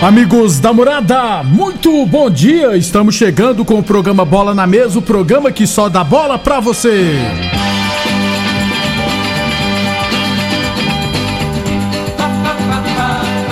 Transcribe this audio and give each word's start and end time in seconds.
Amigos 0.00 0.60
da 0.60 0.72
morada, 0.72 1.42
muito 1.42 2.06
bom 2.06 2.30
dia! 2.30 2.76
Estamos 2.76 3.16
chegando 3.16 3.64
com 3.64 3.80
o 3.80 3.82
programa 3.82 4.24
Bola 4.24 4.54
na 4.54 4.64
Mesa 4.64 5.00
o 5.00 5.02
programa 5.02 5.50
que 5.50 5.66
só 5.66 5.88
dá 5.88 6.04
bola 6.04 6.38
pra 6.38 6.60
você. 6.60 7.18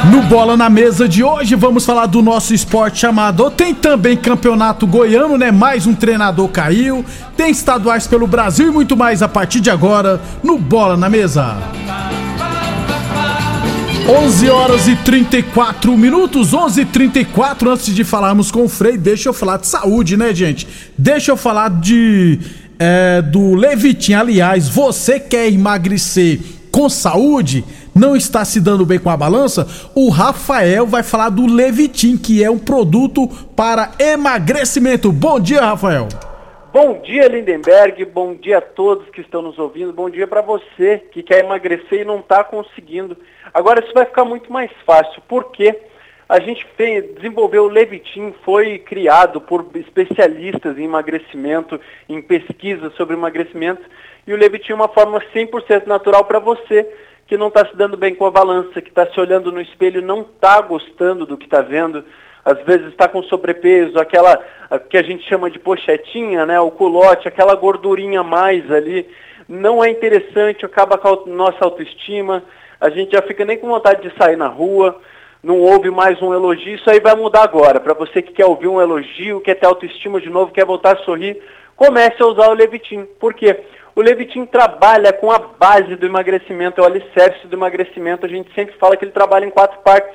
No 0.09 0.23
Bola 0.23 0.57
na 0.57 0.71
Mesa 0.71 1.09
de 1.09 1.25
hoje 1.25 1.57
vamos 1.57 1.85
falar 1.85 2.07
do 2.07 2.23
nosso 2.23 2.55
esporte 2.55 3.01
chamado. 3.01 3.51
Tem 3.51 3.75
também 3.75 4.17
campeonato 4.17 4.87
goiano, 4.87 5.37
né? 5.37 5.51
Mais 5.51 5.85
um 5.85 5.95
treinador 5.95 6.49
caiu. 6.49 7.05
Tem 7.37 7.51
estaduais 7.51 8.07
pelo 8.07 8.29
Brasil 8.29 8.69
e 8.69 8.71
muito 8.71 8.97
mais 8.97 9.21
a 9.21 9.27
partir 9.27 9.59
de 9.59 9.69
agora 9.69 10.21
no 10.45 10.57
Bola 10.59 10.97
na 10.97 11.09
Mesa. 11.09 11.57
11 14.09 14.51
horas 14.51 14.87
e 14.87 14.95
34 14.95 15.97
minutos, 15.97 16.55
11 16.55 16.83
e 16.83 16.85
34 16.85 17.71
antes 17.71 17.93
de 17.93 18.05
falarmos 18.05 18.53
com 18.53 18.63
o 18.63 18.69
Frei, 18.69 18.97
deixa 18.97 19.29
eu 19.29 19.33
falar 19.33 19.57
de 19.57 19.67
saúde, 19.67 20.17
né, 20.17 20.33
gente? 20.33 20.69
Deixa 20.97 21.33
eu 21.33 21.37
falar 21.37 21.69
de 21.71 22.39
é, 22.79 23.21
do 23.21 23.57
Levitin. 23.57 24.15
Aliás, 24.15 24.69
você 24.69 25.19
quer 25.19 25.53
emagrecer 25.53 26.39
com 26.71 26.89
saúde? 26.89 27.65
Não 27.93 28.15
está 28.15 28.45
se 28.45 28.61
dando 28.61 28.87
bem 28.87 29.01
com 29.01 29.11
a 29.11 29.17
balança? 29.17 29.67
O 29.93 30.09
Rafael 30.09 30.87
vai 30.87 31.03
falar 31.03 31.31
do 31.31 31.45
Levitin, 31.45 32.17
que 32.17 32.45
é 32.45 32.51
um 32.51 32.61
produto 32.61 33.27
para 33.57 33.91
emagrecimento. 33.99 35.11
Bom 35.11 35.41
dia, 35.41 35.63
Rafael. 35.63 36.07
Bom 36.73 37.01
dia, 37.03 37.27
Lindenberg. 37.27 38.05
Bom 38.05 38.35
dia 38.35 38.59
a 38.59 38.61
todos 38.61 39.09
que 39.11 39.21
estão 39.21 39.43
nos 39.43 39.59
ouvindo. 39.59 39.93
Bom 39.93 40.09
dia 40.09 40.29
para 40.29 40.43
você 40.43 41.03
que 41.11 41.25
quer 41.25 41.43
emagrecer 41.43 42.03
e 42.03 42.05
não 42.05 42.21
está 42.21 42.45
conseguindo. 42.45 43.17
Agora 43.57 43.83
isso 43.83 43.95
vai 43.95 44.05
ficar 44.05 44.27
muito 44.27 44.53
mais 44.53 44.71
fácil, 44.85 45.23
porque 45.27 45.75
a 46.29 46.39
gente 46.39 46.63
fez, 46.77 47.15
desenvolveu 47.15 47.65
o 47.65 47.69
Levitin, 47.69 48.35
foi 48.45 48.79
criado 48.79 49.41
por 49.41 49.65
especialistas 49.77 50.77
em 50.77 50.85
emagrecimento, 50.85 51.81
em 52.07 52.21
pesquisa 52.21 52.91
sobre 52.99 53.17
emagrecimento, 53.17 53.81
e 54.27 54.35
o 54.35 54.37
Levitin 54.37 54.73
é 54.73 54.75
uma 54.75 54.89
forma 54.89 55.23
100% 55.35 55.87
natural 55.87 56.27
para 56.27 56.39
você 56.39 56.87
que 57.27 57.39
não 57.39 57.49
está 57.49 57.65
se 57.65 57.75
dando 57.75 57.97
bem 57.97 58.15
com 58.15 58.27
a 58.27 58.31
balança, 58.31 58.83
que 58.83 58.91
está 58.91 59.07
se 59.07 59.19
olhando 59.19 59.51
no 59.51 59.63
espelho, 59.63 60.03
não 60.03 60.21
está 60.21 60.61
gostando 60.61 61.25
do 61.25 61.39
que 61.39 61.47
está 61.47 61.63
vendo, 61.63 62.05
às 62.45 62.61
vezes 62.61 62.89
está 62.89 63.09
com 63.09 63.23
sobrepeso, 63.23 63.99
aquela 63.99 64.37
que 64.91 64.99
a 64.99 65.03
gente 65.03 65.27
chama 65.27 65.51
de 65.51 65.59
pochetinha, 65.59 66.45
né, 66.45 66.61
o 66.61 66.71
culote, 66.71 67.27
aquela 67.27 67.55
gordurinha 67.55 68.23
mais 68.23 68.71
ali, 68.71 69.09
não 69.49 69.83
é 69.83 69.89
interessante, 69.89 70.67
acaba 70.67 70.99
com 70.99 71.09
a 71.09 71.25
nossa 71.25 71.65
autoestima, 71.65 72.45
a 72.81 72.89
gente 72.91 73.13
já 73.13 73.23
fica 73.23 73.45
nem 73.45 73.59
com 73.59 73.69
vontade 73.69 74.09
de 74.09 74.17
sair 74.17 74.37
na 74.37 74.49
rua, 74.49 75.01
não 75.43 75.61
ouve 75.61 75.91
mais 75.91 76.21
um 76.21 76.35
elogio, 76.35 76.75
isso 76.75 76.91
aí 76.91 77.01
vai 77.01 77.15
mudar 77.15 77.43
agora. 77.43 77.79
Para 77.81 77.95
você 77.95 78.21
que 78.21 78.33
quer 78.33 78.47
ouvir 78.47 78.69
um 78.69 78.81
elogio, 78.81 79.41
quer 79.41 79.55
ter 79.55 79.67
autoestima 79.67 80.21
de 80.21 80.29
novo, 80.29 80.53
quer 80.53 80.65
voltar 80.65 80.97
a 80.97 81.05
sorrir, 81.05 81.41
comece 81.77 82.23
a 82.23 82.27
usar 82.27 82.49
o 82.49 82.55
Levitin. 82.55 83.07
Por 83.21 83.33
quê? 83.35 83.61
O 83.95 84.03
Levitin 84.03 84.45
trabalha 84.45 85.13
com 85.13 85.31
a 85.31 85.39
base 85.39 85.97
do 85.97 86.05
emagrecimento, 86.05 86.81
é 86.81 86.85
o 86.85 86.87
alicerce 86.87 87.47
do 87.47 87.57
emagrecimento. 87.57 88.27
A 88.27 88.29
gente 88.29 88.53
sempre 88.55 88.75
fala 88.77 88.97
que 88.97 89.05
ele 89.05 89.13
trabalha 89.13 89.47
em 89.47 89.51
quatro 89.51 89.81
partes. 89.81 90.15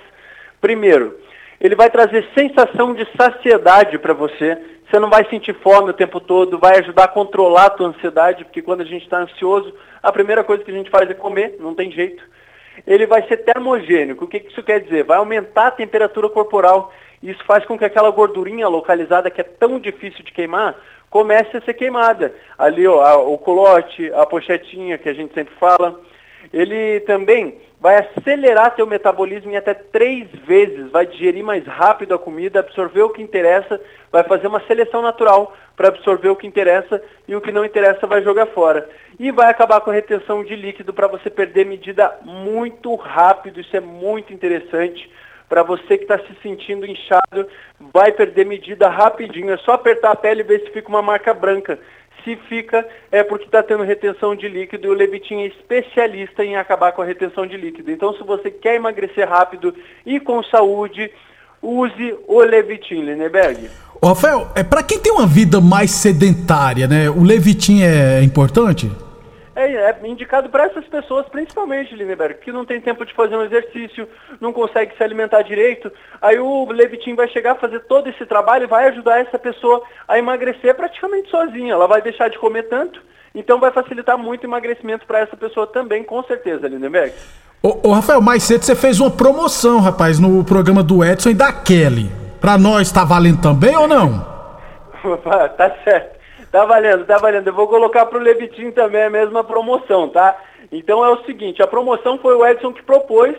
Primeiro, 0.60 1.18
ele 1.60 1.76
vai 1.76 1.90
trazer 1.90 2.28
sensação 2.36 2.94
de 2.94 3.08
saciedade 3.18 3.98
para 3.98 4.14
você. 4.14 4.58
Você 4.90 5.00
não 5.00 5.10
vai 5.10 5.28
sentir 5.30 5.56
fome 5.64 5.92
o 5.92 5.94
tempo 5.94 6.20
todo, 6.20 6.60
vai 6.60 6.78
ajudar 6.80 7.06
a 7.06 7.08
controlar 7.08 7.66
a 7.66 7.70
tua 7.70 7.88
ansiedade, 7.88 8.44
porque 8.44 8.62
quando 8.62 8.82
a 8.82 8.86
gente 8.86 9.04
está 9.04 9.20
ansioso, 9.20 9.74
a 10.04 10.12
primeira 10.12 10.44
coisa 10.44 10.64
que 10.64 10.72
a 10.72 10.74
gente 10.74 10.90
faz 10.90 11.10
é 11.10 11.14
comer, 11.14 11.56
não 11.60 11.74
tem 11.74 11.90
jeito. 11.90 12.22
Ele 12.86 13.06
vai 13.06 13.28
ser 13.28 13.38
termogênico. 13.38 14.26
O 14.26 14.28
que 14.28 14.38
isso 14.38 14.64
quer 14.64 14.82
dizer? 14.82 15.04
Vai 15.04 15.18
aumentar 15.18 15.68
a 15.68 15.72
temperatura 15.72 16.30
corporal. 16.30 16.94
Isso 17.22 17.44
faz 17.46 17.66
com 17.66 17.78
que 17.78 17.86
aquela 17.86 18.10
gordurinha 18.10 18.68
localizada 18.68 19.30
que 19.30 19.42
é 19.42 19.44
tão 19.44 19.80
difícil 19.80 20.24
de 20.24 20.32
queimar 20.32 20.76
comece 21.10 21.56
a 21.58 21.62
ser 21.62 21.74
queimada. 21.74 22.34
Ali, 22.58 22.88
ó, 22.88 23.28
o 23.28 23.38
colote, 23.38 24.12
a 24.14 24.26
pochetinha 24.26 24.98
que 24.98 25.10
a 25.10 25.14
gente 25.14 25.34
sempre 25.34 25.54
fala. 25.56 26.00
Ele 26.54 27.00
também 27.02 27.58
vai 27.80 27.98
acelerar 27.98 28.76
teu 28.76 28.86
metabolismo 28.86 29.52
em 29.52 29.58
até 29.58 29.74
três 29.74 30.30
vezes, 30.46 30.92
vai 30.92 31.06
digerir 31.06 31.44
mais 31.44 31.66
rápido 31.66 32.14
a 32.14 32.20
comida, 32.20 32.60
absorver 32.60 33.02
o 33.02 33.10
que 33.10 33.24
interessa, 33.24 33.82
vai 34.12 34.24
fazer 34.24 34.48
uma 34.48 34.62
seleção 34.68 35.02
natural 35.02 35.56
para 35.76 35.88
absorver 35.88 36.30
o 36.30 36.36
que 36.36 36.46
interessa 36.46 37.02
e 37.28 37.36
o 37.36 37.42
que 37.42 37.52
não 37.52 37.66
interessa 37.66 38.06
vai 38.06 38.22
jogar 38.22 38.46
fora. 38.48 38.88
E 39.20 39.32
vai 39.32 39.50
acabar 39.50 39.82
com 39.82 39.90
a 39.90 39.94
retenção 39.94 40.44
de 40.44 40.56
líquido 40.56 40.94
para 40.94 41.08
você 41.08 41.30
perder 41.30 41.66
medida 41.66 42.20
muito 42.24 42.94
rápido, 42.96 43.60
isso 43.60 43.76
é 43.76 43.80
muito 43.80 44.32
interessante. 44.32 45.10
Para 45.50 45.64
você 45.64 45.98
que 45.98 46.04
está 46.04 46.18
se 46.20 46.34
sentindo 46.42 46.86
inchado, 46.86 47.48
vai 47.94 48.12
perder 48.12 48.46
medida 48.46 48.88
rapidinho. 48.88 49.52
É 49.52 49.58
só 49.58 49.74
apertar 49.74 50.12
a 50.12 50.16
pele 50.16 50.42
e 50.42 50.44
ver 50.46 50.62
se 50.62 50.70
fica 50.70 50.88
uma 50.88 51.02
marca 51.02 51.34
branca. 51.34 51.78
Se 52.24 52.36
fica, 52.48 52.88
é 53.12 53.24
porque 53.24 53.46
está 53.46 53.64
tendo 53.64 53.84
retenção 53.84 54.36
de 54.36 54.48
líquido 54.48 54.88
e 54.88 54.90
o 54.90 54.94
Levitin 54.94 55.42
é 55.42 55.48
especialista 55.48 56.44
em 56.44 56.56
acabar 56.56 56.92
com 56.92 57.02
a 57.02 57.06
retenção 57.06 57.48
de 57.48 57.58
líquido. 57.58 57.92
Então, 57.92 58.14
se 58.14 58.24
você 58.24 58.52
quer 58.52 58.76
emagrecer 58.76 59.28
rápido 59.28 59.74
e 60.06 60.20
com 60.20 60.44
saúde, 60.44 61.12
use 61.62 62.16
o 62.28 62.40
Levitin, 62.42 63.02
Lineberg. 63.02 63.70
Ô, 64.02 64.08
Rafael, 64.08 64.52
é 64.56 64.64
para 64.64 64.82
quem 64.82 65.00
tem 65.00 65.12
uma 65.12 65.28
vida 65.28 65.62
mais 65.62 65.92
sedentária, 65.92 66.88
né? 66.88 67.10
O 67.10 67.24
Levitin 67.24 67.84
é 67.84 68.24
importante? 68.24 68.92
É, 69.56 69.66
é 69.66 70.00
indicado 70.06 70.50
para 70.50 70.66
essas 70.66 70.86
pessoas, 70.86 71.28
principalmente, 71.28 71.94
Lindenberg, 71.94 72.36
que 72.36 72.52
não 72.52 72.66
tem 72.66 72.80
tempo 72.80 73.06
de 73.06 73.14
fazer 73.14 73.36
um 73.36 73.44
exercício, 73.44 74.08
não 74.40 74.54
consegue 74.54 74.96
se 74.96 75.04
alimentar 75.04 75.42
direito. 75.42 75.92
Aí 76.22 76.40
o 76.40 76.72
Levitin 76.72 77.16
vai 77.16 77.28
chegar 77.28 77.54
a 77.54 77.56
fazer 77.56 77.82
todo 77.82 78.08
esse 78.08 78.26
trabalho 78.26 78.64
e 78.64 78.68
vai 78.68 78.88
ajudar 78.88 79.20
essa 79.20 79.38
pessoa 79.38 79.84
a 80.08 80.18
emagrecer 80.18 80.74
praticamente 80.76 81.30
sozinha. 81.30 81.74
Ela 81.74 81.88
vai 81.88 82.02
deixar 82.02 82.30
de 82.30 82.40
comer 82.40 82.64
tanto, 82.64 83.02
então 83.36 83.60
vai 83.60 83.72
facilitar 83.72 84.18
muito 84.18 84.44
o 84.44 84.48
emagrecimento 84.48 85.06
para 85.06 85.20
essa 85.20 85.36
pessoa 85.36 85.68
também, 85.68 86.04
com 86.04 86.24
certeza, 86.24 86.68
Lindenberg. 86.68 87.14
Ô, 87.62 87.90
ô, 87.90 87.92
Rafael, 87.92 88.22
mais 88.22 88.44
cedo 88.44 88.64
você 88.64 88.76
fez 88.76 89.00
uma 89.02 89.12
promoção, 89.12 89.82
rapaz, 89.82 90.18
no 90.18 90.44
programa 90.46 90.82
do 90.82 91.04
Edson 91.04 91.30
e 91.30 91.34
da 91.34 91.52
Kelly. 91.52 92.10
Pra 92.40 92.58
nós 92.58 92.92
tá 92.92 93.04
valendo 93.04 93.42
também 93.42 93.76
ou 93.76 93.88
não? 93.88 94.26
tá 95.58 95.76
certo. 95.84 96.21
Tá 96.52 96.66
valendo, 96.66 97.06
tá 97.06 97.18
valendo. 97.18 97.48
Eu 97.48 97.54
vou 97.54 97.68
colocar 97.68 98.06
pro 98.06 98.20
Levitin 98.20 98.72
também 98.72 99.04
a 99.04 99.10
mesma 99.10 99.44
promoção, 99.44 100.10
tá? 100.10 100.38
Então 100.72 101.04
é 101.04 101.10
o 101.10 101.24
seguinte, 101.24 101.62
a 101.62 101.68
promoção 101.68 102.18
foi 102.18 102.36
o 102.36 102.46
Edson 102.46 102.74
que 102.74 102.84
propôs. 102.84 103.36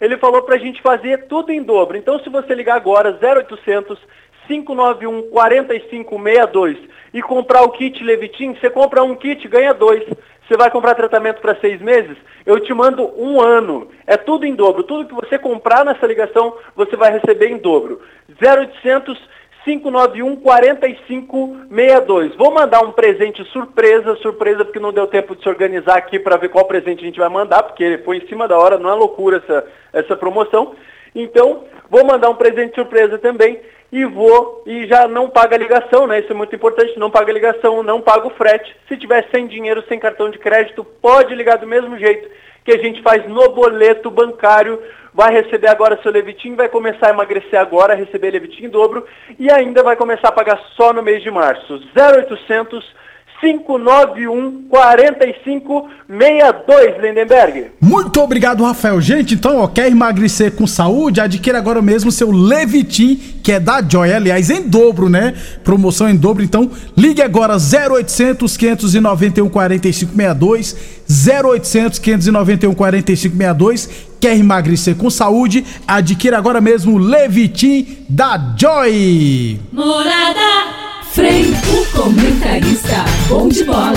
Ele 0.00 0.16
falou 0.16 0.42
pra 0.42 0.58
gente 0.58 0.80
fazer 0.80 1.26
tudo 1.26 1.50
em 1.50 1.62
dobro. 1.62 1.96
Então 1.96 2.20
se 2.20 2.28
você 2.28 2.54
ligar 2.54 2.76
agora 2.76 3.18
0800 3.20 3.98
591 4.46 5.30
4562 5.30 6.76
e 7.14 7.22
comprar 7.22 7.62
o 7.62 7.70
kit 7.70 8.02
Levitin, 8.02 8.54
você 8.54 8.70
compra 8.70 9.02
um 9.02 9.14
kit, 9.14 9.46
ganha 9.48 9.72
dois. 9.72 10.04
Você 10.46 10.56
vai 10.56 10.70
comprar 10.70 10.94
tratamento 10.94 11.40
para 11.40 11.54
seis 11.60 11.80
meses? 11.80 12.16
Eu 12.44 12.60
te 12.60 12.74
mando 12.74 13.12
um 13.16 13.40
ano. 13.40 13.88
É 14.06 14.16
tudo 14.16 14.44
em 14.44 14.54
dobro. 14.54 14.82
Tudo 14.82 15.06
que 15.06 15.14
você 15.14 15.38
comprar 15.38 15.84
nessa 15.84 16.06
ligação, 16.06 16.56
você 16.74 16.96
vai 16.96 17.12
receber 17.12 17.48
em 17.48 17.58
dobro. 17.58 18.00
0800 18.40 19.18
591 19.64 20.36
4562. 20.36 22.36
Vou 22.36 22.52
mandar 22.52 22.82
um 22.82 22.92
presente 22.92 23.44
surpresa, 23.46 24.16
surpresa 24.16 24.64
porque 24.64 24.80
não 24.80 24.92
deu 24.92 25.06
tempo 25.06 25.36
de 25.36 25.42
se 25.42 25.48
organizar 25.48 25.96
aqui 25.96 26.18
para 26.18 26.36
ver 26.36 26.48
qual 26.48 26.64
presente 26.64 27.02
a 27.02 27.06
gente 27.06 27.20
vai 27.20 27.28
mandar, 27.28 27.62
porque 27.62 28.00
foi 28.04 28.18
em 28.18 28.26
cima 28.26 28.48
da 28.48 28.58
hora, 28.58 28.78
não 28.78 28.90
é 28.90 28.94
loucura 28.94 29.38
essa, 29.38 29.64
essa 29.92 30.16
promoção. 30.16 30.74
Então, 31.14 31.64
vou 31.88 32.04
mandar 32.04 32.30
um 32.30 32.34
presente 32.34 32.74
surpresa 32.74 33.18
também 33.18 33.60
e 33.92 34.04
vou 34.04 34.62
e 34.66 34.86
já 34.86 35.06
não 35.06 35.28
paga 35.28 35.56
ligação, 35.56 36.06
né? 36.06 36.20
Isso 36.20 36.32
é 36.32 36.34
muito 36.34 36.56
importante, 36.56 36.98
não 36.98 37.10
paga 37.10 37.32
ligação, 37.32 37.82
não 37.82 38.00
paga 38.00 38.26
o 38.26 38.30
frete. 38.30 38.74
Se 38.88 38.96
tiver 38.96 39.28
sem 39.30 39.46
dinheiro, 39.46 39.84
sem 39.86 39.98
cartão 39.98 40.30
de 40.30 40.38
crédito, 40.38 40.84
pode 40.84 41.34
ligar 41.34 41.58
do 41.58 41.66
mesmo 41.66 41.96
jeito 41.98 42.28
que 42.64 42.72
a 42.72 42.78
gente 42.78 43.02
faz 43.02 43.28
no 43.28 43.48
boleto 43.50 44.10
bancário. 44.10 44.80
Vai 45.14 45.32
receber 45.32 45.68
agora 45.68 46.00
seu 46.02 46.10
Levitinho, 46.10 46.56
vai 46.56 46.68
começar 46.68 47.08
a 47.08 47.10
emagrecer 47.10 47.60
agora, 47.60 47.94
receber 47.94 48.30
Levitinho 48.30 48.68
em 48.68 48.70
dobro 48.70 49.06
e 49.38 49.50
ainda 49.50 49.82
vai 49.82 49.94
começar 49.94 50.28
a 50.28 50.32
pagar 50.32 50.58
só 50.74 50.92
no 50.92 51.02
mês 51.02 51.22
de 51.22 51.30
março. 51.30 51.82
0800 51.94 52.94
591 53.42 54.68
4562, 54.70 57.02
Lindenberg. 57.02 57.72
Muito 57.80 58.20
obrigado, 58.20 58.62
Rafael. 58.62 59.00
Gente, 59.00 59.34
então, 59.34 59.58
ó, 59.58 59.66
quer 59.66 59.90
emagrecer 59.90 60.52
com 60.52 60.64
saúde? 60.64 61.20
Adquira 61.20 61.58
agora 61.58 61.82
mesmo 61.82 62.12
seu 62.12 62.30
Levitin, 62.30 63.16
que 63.42 63.50
é 63.50 63.58
da 63.58 63.82
Joy. 63.82 64.12
Aliás, 64.12 64.48
em 64.48 64.62
dobro, 64.62 65.08
né? 65.08 65.34
Promoção 65.64 66.08
em 66.08 66.14
dobro. 66.14 66.44
Então, 66.44 66.70
ligue 66.96 67.20
agora 67.20 67.56
0800 67.56 68.56
591 68.56 69.48
4562. 69.48 71.02
0800 71.28 71.98
591 71.98 72.74
4562. 72.74 73.90
Quer 74.20 74.36
emagrecer 74.36 74.94
com 74.94 75.10
saúde? 75.10 75.64
Adquira 75.86 76.38
agora 76.38 76.60
mesmo 76.60 76.94
o 76.94 76.98
Levitin 76.98 78.04
da 78.08 78.54
Joy. 78.56 79.58
Morada! 79.72 80.91
Frei, 81.12 81.44
o 81.70 81.84
comentarista, 81.94 83.04
bom 83.28 83.46
de 83.46 83.64
bola. 83.64 83.92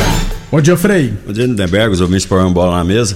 Bom 0.51 0.59
dia, 0.59 0.75
Frei. 0.75 1.13
Bom 1.25 1.31
dia, 1.31 1.45
Lindenberg, 1.45 1.93
os 1.93 2.01
ouvintes 2.01 2.25
põem 2.25 2.51
bola 2.51 2.75
na 2.75 2.83
mesa. 2.83 3.15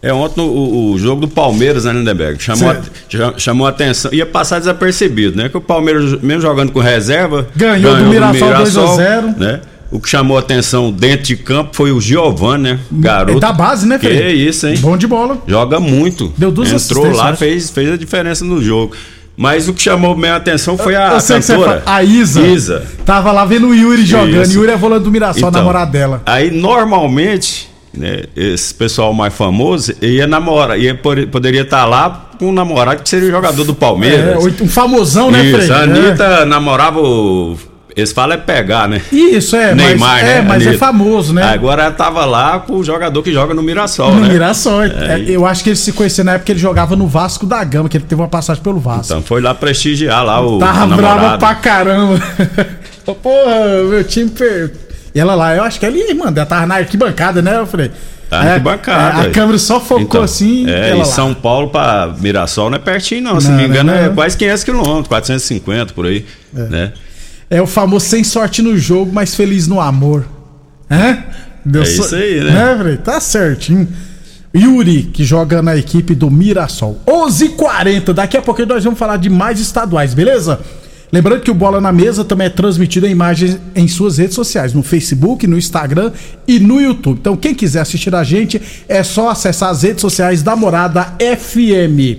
É, 0.00 0.12
ontem 0.12 0.40
o, 0.40 0.92
o, 0.92 0.98
jogo 0.98 1.22
do 1.22 1.28
Palmeiras, 1.28 1.84
né, 1.84 1.92
Lindenberg? 1.92 2.40
Chamou, 2.40 2.70
a, 2.70 3.36
chamou 3.36 3.66
a 3.66 3.70
atenção. 3.70 4.14
Ia 4.14 4.24
passar 4.24 4.60
desapercebido, 4.60 5.36
né? 5.36 5.48
Que 5.48 5.56
o 5.56 5.60
Palmeiras, 5.60 6.22
mesmo 6.22 6.42
jogando 6.42 6.70
com 6.70 6.78
reserva, 6.78 7.48
ganhou, 7.56 7.92
ganhou 7.92 8.04
do 8.04 8.10
Mirassol, 8.10 8.48
Mirassol 8.48 8.98
2x0. 8.98 9.36
Né? 9.36 9.60
O 9.90 9.98
que 9.98 10.08
chamou 10.08 10.36
a 10.36 10.40
atenção 10.40 10.92
dentro 10.92 11.24
de 11.24 11.36
campo 11.36 11.74
foi 11.74 11.90
o 11.90 12.00
Giovanni, 12.00 12.62
né? 12.62 12.78
Garoto. 12.92 13.36
É 13.36 13.40
da 13.40 13.52
base, 13.52 13.84
né, 13.84 13.98
Frei? 13.98 14.16
Que 14.16 14.32
isso, 14.32 14.68
hein? 14.68 14.78
Bom 14.78 14.96
de 14.96 15.08
bola. 15.08 15.42
Joga 15.44 15.80
muito. 15.80 16.32
Deu 16.38 16.52
duas 16.52 16.70
Entrou 16.70 17.10
lá, 17.10 17.34
fez, 17.34 17.68
fez 17.68 17.92
a 17.92 17.96
diferença 17.96 18.44
no 18.44 18.62
jogo. 18.62 18.94
Mas 19.36 19.68
o 19.68 19.74
que 19.74 19.82
chamou 19.82 20.16
minha 20.16 20.36
atenção 20.36 20.78
foi 20.78 20.94
a 20.94 21.18
cantora. 21.20 21.82
a 21.84 22.02
Isa. 22.04 22.40
Isa. 22.40 22.86
Tava 23.04 23.32
lá 23.32 23.44
vendo 23.44 23.68
o 23.68 23.74
Yuri 23.74 24.04
jogando. 24.04 24.42
Isso. 24.42 24.54
Yuri 24.54 24.72
é 24.72 24.76
volante 24.76 25.04
do 25.04 25.10
Mirassol, 25.10 25.48
então, 25.48 25.60
namorada 25.60 25.90
dela. 25.90 26.22
Aí, 26.24 26.50
normalmente, 26.50 27.68
né, 27.92 28.22
esse 28.36 28.72
pessoal 28.72 29.12
mais 29.12 29.34
famoso 29.34 29.92
ia 30.00 30.26
namorar, 30.26 30.78
ia, 30.78 30.94
poderia 30.94 31.62
estar 31.62 31.80
tá 31.80 31.84
lá 31.84 32.30
com 32.38 32.46
um 32.46 32.52
namorado 32.52 33.02
que 33.02 33.08
seria 33.08 33.30
jogador 33.30 33.64
do 33.64 33.74
Palmeiras. 33.74 34.44
É, 34.44 34.62
um 34.62 34.68
famosão, 34.68 35.30
né, 35.30 35.44
Isso, 35.44 35.72
a 35.72 35.82
Anitta 35.82 36.24
é. 36.24 36.44
namorava 36.44 37.00
o 37.00 37.56
eles 37.96 38.10
falam 38.10 38.34
é 38.34 38.36
pegar, 38.36 38.88
né? 38.88 39.00
Isso, 39.12 39.54
é. 39.54 39.72
Neymar, 39.72 39.98
mas, 39.98 40.24
né? 40.24 40.38
É, 40.38 40.42
mas 40.42 40.66
é 40.66 40.72
famoso, 40.72 41.32
né? 41.32 41.44
Agora 41.44 41.90
tava 41.92 42.24
lá 42.24 42.58
com 42.58 42.76
o 42.76 42.84
jogador 42.84 43.22
que 43.22 43.32
joga 43.32 43.54
no 43.54 43.62
Mirassol, 43.62 44.14
no 44.14 44.20
né? 44.20 44.26
No 44.26 44.32
Mirassol. 44.32 44.82
É, 44.82 45.20
é 45.20 45.24
eu 45.28 45.46
acho 45.46 45.62
que 45.62 45.70
ele 45.70 45.76
se 45.76 45.92
conheceu 45.92 46.24
na 46.24 46.32
época 46.32 46.46
que 46.46 46.52
ele 46.52 46.58
jogava 46.58 46.96
no 46.96 47.06
Vasco 47.06 47.46
da 47.46 47.62
Gama, 47.62 47.88
que 47.88 47.96
ele 47.96 48.04
teve 48.04 48.20
uma 48.20 48.26
passagem 48.26 48.60
pelo 48.60 48.80
Vasco. 48.80 49.12
Então 49.12 49.22
foi 49.22 49.40
lá 49.40 49.54
prestigiar 49.54 50.24
lá 50.24 50.40
o 50.44 50.58
Tava 50.58 50.96
brava 50.96 51.38
pra 51.38 51.54
caramba. 51.54 52.20
Porra, 53.22 53.84
meu 53.88 54.02
time... 54.02 54.32
E 55.14 55.20
ela 55.20 55.36
lá, 55.36 55.54
eu 55.54 55.62
acho 55.62 55.78
que 55.78 55.86
ele, 55.86 56.12
mano, 56.14 56.36
ela 56.36 56.46
tava 56.46 56.66
na 56.66 56.76
arquibancada, 56.76 57.40
né? 57.40 57.58
Eu 57.58 57.66
falei... 57.66 57.92
Tá 58.28 58.42
na 58.42 58.50
arquibancada. 58.54 59.22
É, 59.22 59.26
a 59.28 59.30
câmera 59.30 59.58
só 59.58 59.78
focou 59.78 60.02
então, 60.02 60.22
assim. 60.22 60.68
É, 60.68 60.98
e 60.98 61.04
São 61.04 61.32
Paulo 61.32 61.68
pra 61.68 62.12
Mirassol 62.18 62.70
não 62.70 62.76
é 62.76 62.80
pertinho, 62.80 63.22
não. 63.22 63.34
não 63.34 63.40
se 63.40 63.48
não 63.48 63.56
me 63.56 63.66
engano, 63.66 63.92
não, 63.92 63.98
é 63.98 64.08
quase 64.08 64.36
500 64.36 64.64
quilômetros, 64.64 65.06
450 65.06 65.92
por 65.92 66.06
aí, 66.06 66.26
é. 66.56 66.62
né? 66.62 66.92
É 67.50 67.60
o 67.60 67.66
famoso 67.66 68.06
sem 68.06 68.24
sorte 68.24 68.62
no 68.62 68.76
jogo, 68.76 69.12
mas 69.12 69.34
feliz 69.34 69.66
no 69.66 69.80
amor. 69.80 70.26
Hã? 70.90 71.18
Deu 71.64 71.82
é 71.82 71.86
so... 71.86 72.02
isso 72.02 72.14
aí, 72.14 72.40
né? 72.40 72.74
né? 72.82 72.98
Tá 73.02 73.20
certinho. 73.20 73.88
Yuri, 74.54 75.04
que 75.04 75.24
joga 75.24 75.60
na 75.60 75.76
equipe 75.76 76.14
do 76.14 76.30
Mirassol. 76.30 77.00
11:40 77.06 77.44
h 77.44 77.56
40 77.56 78.14
daqui 78.14 78.36
a 78.36 78.42
pouco 78.42 78.64
nós 78.64 78.84
vamos 78.84 78.98
falar 78.98 79.16
de 79.16 79.28
mais 79.28 79.58
estaduais, 79.58 80.14
beleza? 80.14 80.60
Lembrando 81.12 81.42
que 81.42 81.50
o 81.50 81.54
Bola 81.54 81.80
na 81.80 81.92
Mesa 81.92 82.24
também 82.24 82.48
é 82.48 82.50
transmitido 82.50 83.06
em 83.06 83.10
imagens 83.10 83.58
em 83.74 83.86
suas 83.86 84.18
redes 84.18 84.34
sociais, 84.34 84.72
no 84.72 84.82
Facebook, 84.82 85.46
no 85.46 85.56
Instagram 85.56 86.10
e 86.46 86.58
no 86.58 86.80
YouTube. 86.80 87.18
Então, 87.20 87.36
quem 87.36 87.54
quiser 87.54 87.80
assistir 87.80 88.12
a 88.14 88.24
gente, 88.24 88.60
é 88.88 89.02
só 89.02 89.28
acessar 89.28 89.70
as 89.70 89.82
redes 89.82 90.00
sociais 90.00 90.42
da 90.42 90.56
Morada 90.56 91.14
FM. 91.20 92.18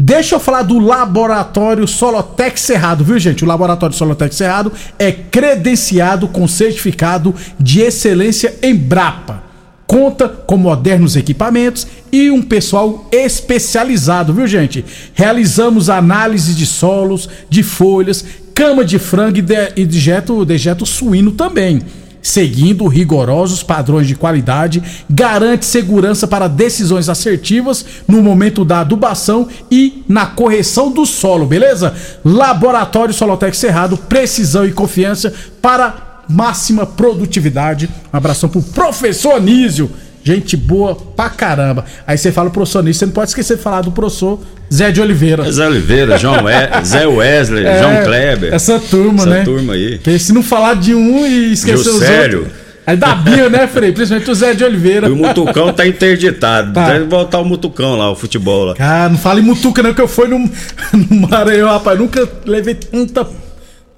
Deixa 0.00 0.36
eu 0.36 0.40
falar 0.40 0.62
do 0.62 0.78
Laboratório 0.78 1.84
Solotec 1.88 2.60
Cerrado, 2.60 3.02
viu, 3.02 3.18
gente? 3.18 3.42
O 3.42 3.48
Laboratório 3.48 3.96
Solotec 3.96 4.32
Cerrado 4.32 4.72
é 4.96 5.10
credenciado 5.10 6.28
com 6.28 6.46
certificado 6.46 7.34
de 7.58 7.80
excelência 7.80 8.54
em 8.62 8.76
Brapa. 8.76 9.42
Conta 9.88 10.28
com 10.28 10.56
modernos 10.56 11.16
equipamentos 11.16 11.84
e 12.12 12.30
um 12.30 12.40
pessoal 12.40 13.08
especializado, 13.10 14.32
viu, 14.32 14.46
gente? 14.46 14.84
Realizamos 15.14 15.90
análise 15.90 16.54
de 16.54 16.64
solos, 16.64 17.28
de 17.50 17.64
folhas, 17.64 18.24
cama 18.54 18.84
de 18.84 19.00
frango 19.00 19.38
e, 19.38 19.42
de, 19.42 19.84
dejeto, 19.84 20.44
dejeto 20.44 20.86
suíno 20.86 21.32
também 21.32 21.82
seguindo 22.28 22.86
rigorosos 22.86 23.62
padrões 23.62 24.06
de 24.06 24.14
qualidade, 24.14 24.82
garante 25.08 25.64
segurança 25.64 26.26
para 26.28 26.46
decisões 26.46 27.08
assertivas 27.08 27.84
no 28.06 28.22
momento 28.22 28.66
da 28.66 28.80
adubação 28.80 29.48
e 29.70 30.04
na 30.06 30.26
correção 30.26 30.92
do 30.92 31.06
solo, 31.06 31.46
beleza? 31.46 31.94
Laboratório 32.22 33.14
Solotec 33.14 33.56
Cerrado, 33.56 33.96
precisão 33.96 34.66
e 34.66 34.72
confiança 34.72 35.32
para 35.62 36.22
máxima 36.28 36.84
produtividade. 36.84 37.88
Um 38.12 38.16
abração 38.18 38.50
pro 38.50 38.60
professor 38.60 39.36
Anísio 39.36 39.90
Gente 40.24 40.56
boa 40.56 40.94
pra 40.94 41.30
caramba. 41.30 41.84
Aí 42.06 42.18
você 42.18 42.30
fala 42.30 42.48
o 42.48 42.52
professor 42.52 42.82
nisso, 42.82 43.00
você 43.00 43.06
não 43.06 43.12
pode 43.12 43.30
esquecer 43.30 43.56
de 43.56 43.62
falar 43.62 43.82
do 43.82 43.92
professor 43.92 44.40
Zé 44.72 44.90
de 44.90 45.00
Oliveira. 45.00 45.50
Zé 45.50 45.66
Oliveira, 45.66 46.18
João 46.18 46.44
we 46.44 46.52
Zé 46.84 47.06
Wesley, 47.06 47.64
é, 47.64 47.78
João 47.80 48.04
Kleber. 48.04 48.52
Essa 48.52 48.78
turma, 48.78 49.20
essa 49.20 49.30
né? 49.30 49.36
Essa 49.36 49.44
turma 49.50 49.72
aí. 49.72 49.96
Porque 49.96 50.18
se 50.18 50.32
não 50.32 50.42
falar 50.42 50.74
de 50.74 50.94
um 50.94 51.26
e 51.26 51.52
esquecer 51.52 51.88
os 51.88 51.98
sério? 51.98 52.40
outros. 52.40 52.68
Aí 52.86 52.96
da 52.96 53.14
Bia, 53.14 53.50
né, 53.50 53.66
Frei? 53.66 53.92
Principalmente 53.92 54.30
o 54.30 54.34
Zé 54.34 54.54
de 54.54 54.64
Oliveira. 54.64 55.08
E 55.08 55.10
o 55.10 55.16
Mutucão 55.16 55.70
tá 55.74 55.86
interditado. 55.86 56.72
Tá. 56.72 56.88
Deve 56.88 57.04
voltar 57.04 57.38
o 57.38 57.44
Mutucão 57.44 57.96
lá, 57.96 58.10
o 58.10 58.16
futebol 58.16 58.64
lá. 58.64 58.74
Cara, 58.74 59.10
não 59.10 59.18
fale 59.18 59.42
Mutuca 59.42 59.82
não, 59.82 59.92
que 59.92 60.00
eu 60.00 60.08
fui 60.08 60.26
no, 60.26 60.38
no 60.92 61.28
Maranhão, 61.28 61.68
rapaz. 61.68 61.98
Nunca 61.98 62.26
levei 62.46 62.74
tanta 62.74 63.26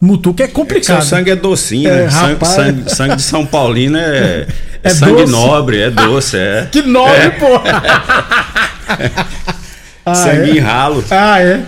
Mutuca 0.00 0.44
é 0.44 0.48
complicado. 0.48 0.98
É 0.98 1.00
seu 1.02 1.10
sangue 1.18 1.30
é 1.30 1.36
docinho, 1.36 1.90
é, 1.90 2.04
né? 2.04 2.10
Sangue, 2.10 2.46
sangue, 2.46 2.94
sangue, 2.94 3.16
de 3.16 3.22
São 3.22 3.44
Paulino 3.44 3.98
é, 3.98 4.46
é, 4.82 4.88
é 4.88 4.90
sangue 4.90 5.22
doce. 5.22 5.32
nobre, 5.32 5.82
é 5.82 5.90
doce, 5.90 6.36
é. 6.38 6.68
Que 6.72 6.80
nobre, 6.82 7.14
é. 7.14 7.30
pô! 7.30 7.60
ah, 10.06 10.14
sangue 10.14 10.50
é? 10.50 10.54
em 10.54 10.58
ralo. 10.58 11.04
Ah, 11.10 11.42
é? 11.42 11.60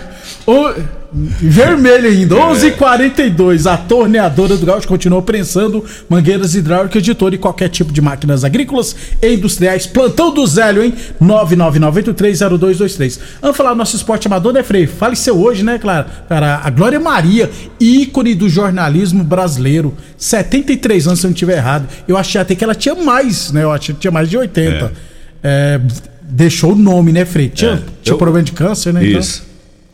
O... 0.46 1.01
Vermelho 1.14 2.08
ainda, 2.08 2.34
11:42. 2.36 3.66
A 3.66 3.76
torneadora 3.76 4.56
do 4.56 4.64
Gaúcho 4.64 4.88
continua 4.88 5.20
prensando 5.20 5.84
mangueiras 6.08 6.54
hidráulicas 6.54 7.02
de 7.02 7.14
todo 7.14 7.34
e 7.34 7.38
qualquer 7.38 7.68
tipo 7.68 7.92
de 7.92 8.00
máquinas 8.00 8.44
agrícolas 8.44 8.96
e 9.20 9.34
industriais. 9.34 9.86
Plantão 9.86 10.32
do 10.32 10.46
Zélio, 10.46 10.82
hein? 10.82 10.94
999830223. 11.20 13.18
Vamos 13.42 13.56
falar 13.56 13.70
do 13.70 13.76
nosso 13.76 13.94
esporte 13.94 14.26
amador, 14.26 14.54
né, 14.54 14.62
Frei? 14.62 14.86
Faleceu 14.86 15.38
hoje, 15.38 15.62
né, 15.62 15.78
claro? 15.78 16.06
Cara, 16.28 16.62
a 16.64 16.70
Glória 16.70 16.98
Maria, 16.98 17.50
ícone 17.78 18.34
do 18.34 18.48
jornalismo 18.48 19.22
brasileiro. 19.22 19.94
73 20.16 21.06
anos, 21.08 21.20
se 21.20 21.26
eu 21.26 21.28
não 21.28 21.34
estiver 21.34 21.58
errado. 21.58 21.86
Eu 22.08 22.16
achei 22.16 22.40
até 22.40 22.54
que 22.54 22.64
ela 22.64 22.74
tinha 22.74 22.94
mais, 22.94 23.52
né? 23.52 23.64
Eu 23.64 23.70
achei 23.70 23.94
que 23.94 24.00
tinha 24.00 24.10
mais 24.10 24.30
de 24.30 24.38
80. 24.38 24.74
É. 24.74 25.12
É, 25.42 25.80
deixou 26.22 26.72
o 26.72 26.76
nome, 26.76 27.12
né, 27.12 27.26
Frei? 27.26 27.50
Tinha, 27.50 27.72
é. 27.72 27.82
tinha 28.02 28.14
eu... 28.14 28.18
problema 28.18 28.42
de 28.42 28.52
câncer, 28.52 28.94
né? 28.94 29.06
Então. 29.06 29.20
Isso. 29.20 29.42
Então... 29.42 29.51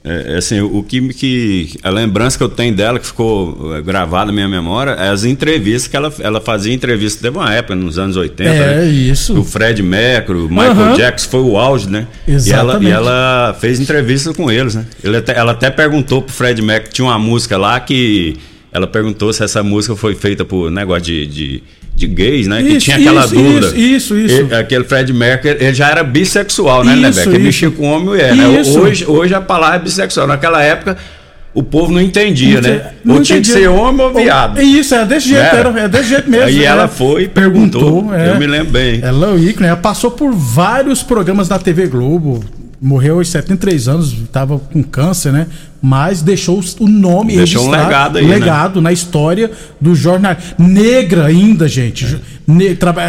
É, 0.09 0.35
é, 0.35 0.37
assim, 0.39 0.61
o 0.61 0.83
que, 0.83 1.09
que 1.09 1.77
a 1.83 1.91
lembrança 1.91 2.39
que 2.39 2.43
eu 2.43 2.49
tenho 2.49 2.75
dela 2.75 2.99
que 2.99 3.07
ficou 3.07 3.77
é, 3.77 3.83
gravada 3.83 4.27
na 4.27 4.33
minha 4.33 4.49
memória 4.49 4.93
é 4.93 5.11
as 5.11 5.25
entrevistas 5.25 5.87
que 5.87 5.97
ela, 5.97 6.13
ela 6.21 6.41
fazia 6.41 6.73
entrevista 6.73 7.21
teve 7.21 7.37
uma 7.37 7.53
época 7.53 7.75
nos 7.75 7.99
anos 7.99 8.17
80, 8.17 8.51
é, 8.51 8.77
né? 8.77 8.87
isso. 8.87 9.39
O 9.39 9.45
Fred 9.45 9.83
Mercury, 9.83 10.39
o 10.39 10.49
Michael 10.49 10.77
uhum. 10.77 10.95
Jackson 10.95 11.29
foi 11.29 11.41
o 11.41 11.59
auge, 11.59 11.91
né? 11.91 12.07
Exatamente. 12.27 12.87
E 12.87 12.91
ela, 12.91 13.05
e 13.05 13.11
ela 13.11 13.57
fez 13.61 13.79
entrevista 13.79 14.33
com 14.33 14.51
eles, 14.51 14.75
né? 14.75 14.87
Até, 15.19 15.37
ela 15.37 15.53
até 15.53 15.69
perguntou 15.69 16.23
pro 16.23 16.33
Fred 16.33 16.63
Mercury, 16.63 16.93
tinha 16.93 17.05
uma 17.05 17.19
música 17.19 17.59
lá 17.59 17.79
que 17.79 18.37
ela 18.73 18.87
perguntou 18.87 19.33
se 19.33 19.45
essa 19.45 19.63
música 19.63 19.95
foi 19.95 20.15
feita 20.15 20.45
por 20.45 20.71
negócio 20.71 21.03
de, 21.03 21.27
de 21.27 21.63
de 21.99 22.07
gays, 22.07 22.47
né? 22.47 22.63
Isso, 22.63 22.71
que 22.71 22.79
tinha 22.79 22.97
aquela 22.97 23.25
isso, 23.25 23.35
dúvida. 23.35 23.67
Isso, 23.77 24.17
isso, 24.17 24.43
isso. 24.45 24.55
aquele 24.55 24.85
Fred 24.85 25.13
Mercury, 25.13 25.57
ele 25.59 25.75
já 25.75 25.91
era 25.91 26.05
bissexual, 26.05 26.85
né, 26.85 26.95
né, 26.95 27.11
Beck? 27.11 27.29
Ele 27.29 27.39
mexia 27.39 27.71
com 27.71 27.85
homem 27.85 28.03
e 28.03 28.05
mulher, 28.05 28.37
né? 28.37 28.47
Hoje, 28.47 29.05
hoje 29.07 29.35
a 29.35 29.41
palavra 29.41 29.77
é 29.77 29.81
bissexual. 29.81 30.27
Naquela 30.27 30.63
época, 30.63 30.97
o 31.53 31.63
povo 31.63 31.93
não 31.93 32.01
entendia, 32.01 32.61
não 32.61 32.71
né? 32.71 32.91
Não 33.05 33.15
ou 33.17 33.23
tinha 33.23 33.41
que 33.41 33.49
ser 33.49 33.69
homem 33.69 34.07
ou 34.07 34.15
viado. 34.15 34.63
Isso, 34.63 34.95
é 34.95 35.05
desse 35.05 35.29
jeito, 35.29 35.43
era, 35.43 35.81
é 35.81 35.89
desse 35.89 36.11
jeito 36.11 36.31
mesmo. 36.31 36.47
Aí 36.47 36.59
né? 36.61 36.65
ela 36.65 36.87
foi 36.87 37.25
e 37.25 37.29
perguntou. 37.29 37.83
perguntou 37.83 38.15
é. 38.15 38.31
Eu 38.31 38.39
me 38.39 38.47
lembro 38.47 38.71
bem. 38.71 39.01
Ela 39.03 39.35
é 39.35 39.39
ícone, 39.39 39.67
ela 39.67 39.77
passou 39.77 40.13
por 40.13 40.33
vários 40.33 41.03
programas 41.03 41.49
da 41.49 41.59
TV 41.59 41.89
Globo 41.89 42.45
morreu 42.81 43.19
aos 43.19 43.29
73 43.29 43.89
anos, 43.89 44.13
estava 44.13 44.59
com 44.59 44.83
câncer, 44.83 45.33
né? 45.33 45.47
Mas 45.83 46.23
deixou 46.23 46.61
o 46.81 46.89
nome 46.89 47.37
Deixou 47.37 47.67
um 47.67 47.71
legado 47.71 48.19
aí, 48.19 48.25
um 48.25 48.29
né? 48.29 48.35
legado 48.37 48.81
na 48.81 48.93
história 48.93 49.51
do 49.81 49.95
jornal. 49.95 50.37
Negra 50.59 51.27
ainda, 51.27 51.67
gente. 51.69 52.19
Ne, 52.47 52.75
traba- 52.75 53.03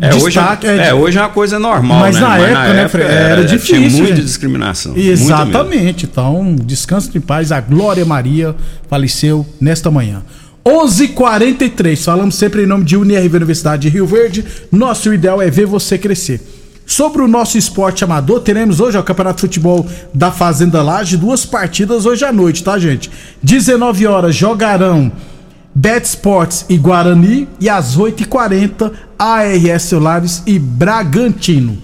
É, 0.00 0.14
hoje, 0.14 0.24
destaque, 0.26 0.66
é, 0.66 0.88
é, 0.88 0.94
hoje 0.94 1.18
é 1.18 1.20
uma 1.20 1.28
coisa 1.30 1.58
normal, 1.58 2.00
Mas 2.00 2.14
né? 2.16 2.20
na 2.22 2.36
época, 2.38 2.72
né, 2.74 2.88
Fred, 2.88 3.10
era 3.10 3.44
difícil, 3.44 3.76
Tinha 3.76 3.90
muita 3.90 4.06
gente. 4.16 4.24
discriminação. 4.24 4.96
Exatamente. 4.96 6.06
Então, 6.06 6.54
descanso 6.64 7.10
em 7.16 7.20
paz. 7.20 7.52
A 7.52 7.60
Glória 7.60 8.04
Maria 8.04 8.54
faleceu 8.88 9.44
nesta 9.60 9.90
manhã. 9.90 10.22
11:43. 10.66 12.02
Falamos 12.04 12.36
sempre 12.36 12.62
em 12.62 12.66
nome 12.66 12.84
de 12.84 12.96
UniRV 12.96 13.36
Universidade 13.36 13.82
de 13.82 13.88
Rio 13.90 14.06
Verde. 14.06 14.44
Nosso 14.72 15.12
ideal 15.12 15.40
é 15.42 15.50
ver 15.50 15.66
você 15.66 15.98
crescer. 15.98 16.40
Sobre 16.86 17.22
o 17.22 17.28
nosso 17.28 17.56
esporte 17.56 18.04
amador, 18.04 18.40
teremos 18.40 18.78
hoje 18.78 18.98
ó, 18.98 19.00
o 19.00 19.04
Campeonato 19.04 19.36
de 19.36 19.40
Futebol 19.42 19.86
da 20.12 20.30
Fazenda 20.30 20.82
Laje, 20.82 21.16
duas 21.16 21.46
partidas 21.46 22.04
hoje 22.04 22.24
à 22.24 22.32
noite, 22.32 22.62
tá, 22.62 22.78
gente? 22.78 23.10
19 23.42 24.06
horas 24.06 24.34
jogarão 24.34 25.10
Bet 25.74 26.06
Sports 26.06 26.66
e 26.68 26.76
Guarani 26.76 27.48
e 27.58 27.68
às 27.68 27.96
8h40 27.96 28.92
ARS 29.18 29.82
Celulares 29.82 30.42
e 30.46 30.58
Bragantino. 30.58 31.78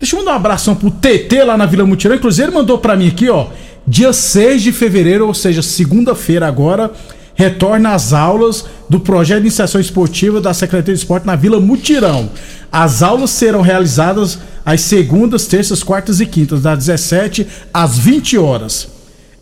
Deixa 0.00 0.14
eu 0.14 0.20
mandar 0.20 0.32
um 0.32 0.36
abração 0.36 0.74
pro 0.76 0.90
TT 0.90 1.42
lá 1.44 1.56
na 1.56 1.66
Vila 1.66 1.84
Mutirão. 1.84 2.14
Inclusive, 2.14 2.44
ele 2.44 2.54
mandou 2.56 2.78
pra 2.78 2.96
mim 2.96 3.08
aqui, 3.08 3.28
ó. 3.28 3.48
Dia 3.86 4.12
6 4.12 4.62
de 4.62 4.72
fevereiro, 4.72 5.26
ou 5.26 5.34
seja, 5.34 5.60
segunda-feira 5.60 6.46
agora, 6.46 6.92
retorna 7.38 7.94
às 7.94 8.12
aulas 8.12 8.64
do 8.90 8.98
projeto 8.98 9.38
de 9.42 9.46
iniciação 9.46 9.80
esportiva 9.80 10.40
da 10.40 10.52
Secretaria 10.52 10.94
de 10.94 11.00
Esporte 11.00 11.24
na 11.24 11.36
Vila 11.36 11.60
Mutirão. 11.60 12.28
As 12.70 13.00
aulas 13.00 13.30
serão 13.30 13.60
realizadas 13.60 14.40
às 14.66 14.80
segundas, 14.80 15.46
terças, 15.46 15.84
quartas 15.84 16.18
e 16.18 16.26
quintas, 16.26 16.62
das 16.62 16.78
17 16.78 17.46
às 17.72 17.96
20 17.96 18.36
horas. 18.38 18.88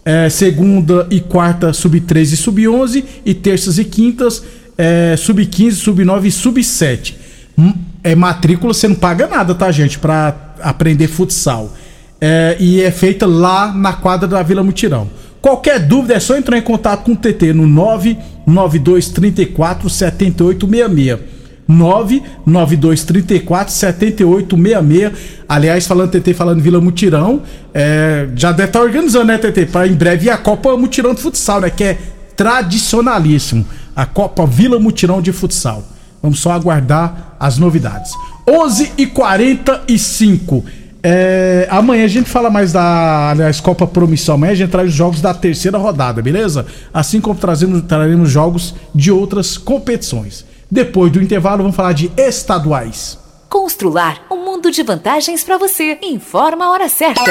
É, 0.05 0.29
segunda 0.29 1.07
e 1.11 1.21
quarta, 1.21 1.73
sub-13 1.73 2.33
e 2.33 2.37
sub-11. 2.37 3.05
E 3.25 3.33
terças 3.33 3.79
e 3.79 3.85
quintas, 3.85 4.43
é, 4.77 5.17
sub-15, 5.17 5.73
sub-9 5.73 6.27
e 6.27 6.31
sub-7. 6.31 7.15
Hum, 7.59 7.73
É 8.05 8.15
matrícula, 8.15 8.75
você 8.75 8.87
não 8.87 8.95
paga 8.95 9.27
nada, 9.27 9.55
tá, 9.55 9.73
gente? 9.73 9.99
Pra 9.99 10.53
aprender 10.61 11.09
futsal. 11.09 11.75
É, 12.21 12.57
e 12.61 12.83
é 12.83 12.91
feita 12.91 13.27
lá 13.27 13.73
na 13.73 13.95
quadra 13.95 14.29
da 14.29 14.43
Vila 14.43 14.63
Mutirão. 14.63 15.09
Qualquer 15.41 15.79
dúvida 15.79 16.15
é 16.15 16.21
só 16.21 16.37
entrar 16.37 16.59
em 16.59 16.63
contato 16.63 17.05
com 17.05 17.13
o 17.13 17.17
TT 17.17 17.53
no 17.53 17.67
992 17.67 19.09
34 19.11 19.89
7866. 19.89 21.37
992 21.69 23.05
34 23.05 23.73
7866. 23.73 25.13
Aliás, 25.49 25.87
falando 25.87 26.11
TT, 26.11 26.35
falando 26.35 26.61
Vila 26.61 26.81
Mutirão, 26.81 27.43
é, 27.75 28.29
já 28.37 28.53
deve 28.53 28.69
estar 28.69 28.81
organizando, 28.81 29.27
né, 29.27 29.39
TT? 29.39 29.67
Para 29.67 29.87
em 29.87 29.95
breve 29.95 30.31
a 30.31 30.39
Copa 30.39 30.77
Mutirão 30.77 31.15
de 31.15 31.21
Futsal, 31.21 31.61
né? 31.61 31.71
Que 31.71 31.85
é 31.85 31.99
tradicionalíssimo. 32.37 33.67
A 33.95 34.07
Copa 34.07 34.47
Vila 34.47 34.79
Mutirão 34.79 35.21
de 35.21 35.33
Futsal. 35.33 35.83
Vamos 36.23 36.39
só 36.39 36.53
aguardar 36.53 37.37
as 37.39 37.59
novidades. 37.59 38.13
11 38.49 38.93
e 38.97 39.07
45 39.07 40.65
é, 41.03 41.67
amanhã 41.71 42.05
a 42.05 42.09
gente 42.09 42.29
fala 42.29 42.51
mais 42.51 42.73
da 42.73 43.31
aliás, 43.31 43.61
Copa 43.61 43.87
Promissão. 43.87 44.35
Amanhã 44.35 44.53
a 44.53 44.57
gente 44.57 44.71
traz 44.71 44.89
os 44.89 44.95
jogos 44.95 45.21
da 45.21 45.33
terceira 45.33 45.79
rodada, 45.79 46.21
beleza? 46.21 46.67
Assim 46.93 47.21
como 47.21 47.39
trazemos, 47.39 47.83
traremos 47.83 48.31
jogos 48.31 48.75
de 48.95 49.11
outras 49.13 49.57
competições. 49.57 50.45
Depois 50.71 51.13
do 51.13 51.23
intervalo, 51.23 51.63
vamos 51.63 51.77
falar 51.77 51.93
de 51.93 52.11
estaduais. 52.17 53.19
Constrular 53.49 54.27
um 54.31 54.45
mundo 54.45 54.71
de 54.71 54.83
vantagens 54.83 55.45
para 55.45 55.59
você. 55.59 55.99
Informa 56.03 56.67
a 56.67 56.71
hora 56.71 56.89
certa. 56.89 57.23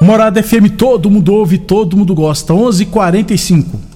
Morada 0.00 0.42
FM, 0.42 0.76
todo 0.76 1.10
mundo 1.10 1.34
ouve, 1.34 1.58
todo 1.58 1.96
mundo 1.96 2.14
gosta. 2.14 2.52
11:45 2.52 2.82
h 2.82 2.86
45 2.92 3.95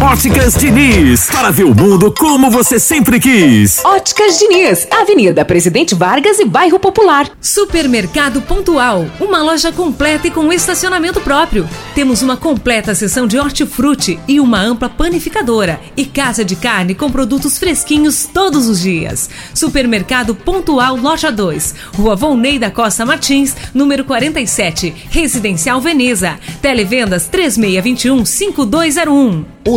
Óticas 0.00 0.54
Diniz, 0.54 1.26
para 1.26 1.50
ver 1.50 1.64
o 1.64 1.74
mundo 1.74 2.14
como 2.16 2.48
você 2.52 2.78
sempre 2.78 3.18
quis. 3.18 3.84
Óticas 3.84 4.38
Diniz, 4.38 4.86
Avenida 4.92 5.44
Presidente 5.44 5.92
Vargas 5.92 6.38
e 6.38 6.44
Bairro 6.44 6.78
Popular. 6.78 7.28
Supermercado 7.40 8.40
Pontual, 8.40 9.06
uma 9.20 9.42
loja 9.42 9.72
completa 9.72 10.28
e 10.28 10.30
com 10.30 10.52
estacionamento 10.52 11.20
próprio. 11.20 11.68
Temos 11.96 12.22
uma 12.22 12.36
completa 12.36 12.94
seção 12.94 13.26
de 13.26 13.40
hortifruti 13.40 14.20
e 14.28 14.38
uma 14.38 14.60
ampla 14.60 14.88
panificadora 14.88 15.80
e 15.96 16.06
casa 16.06 16.44
de 16.44 16.54
carne 16.54 16.94
com 16.94 17.10
produtos 17.10 17.58
fresquinhos 17.58 18.24
todos 18.32 18.68
os 18.68 18.80
dias. 18.80 19.28
Supermercado 19.52 20.32
Pontual 20.32 20.96
Loja 20.96 21.32
2, 21.32 21.74
Rua 21.96 22.14
Volney 22.14 22.56
da 22.56 22.70
Costa 22.70 23.04
Martins, 23.04 23.56
número 23.74 24.04
47, 24.04 24.94
Residencial 25.10 25.80
Veneza. 25.80 26.38
Televendas 26.62 27.26
3621 27.26 28.24
5201. 28.24 29.58
O 29.68 29.76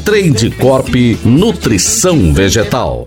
Trade 0.00 0.50
Corp 0.50 0.94
Nutrição 1.24 2.32
Vegetal. 2.32 3.06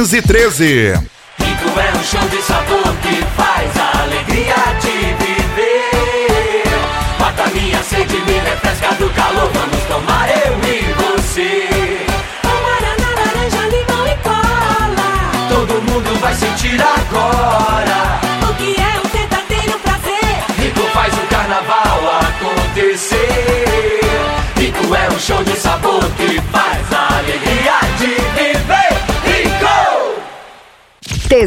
Rico 1.37 1.79
é 1.79 1.91
um 1.95 2.03
show 2.03 2.27
de 2.29 2.41
sabor 2.41 2.95
que 3.03 3.20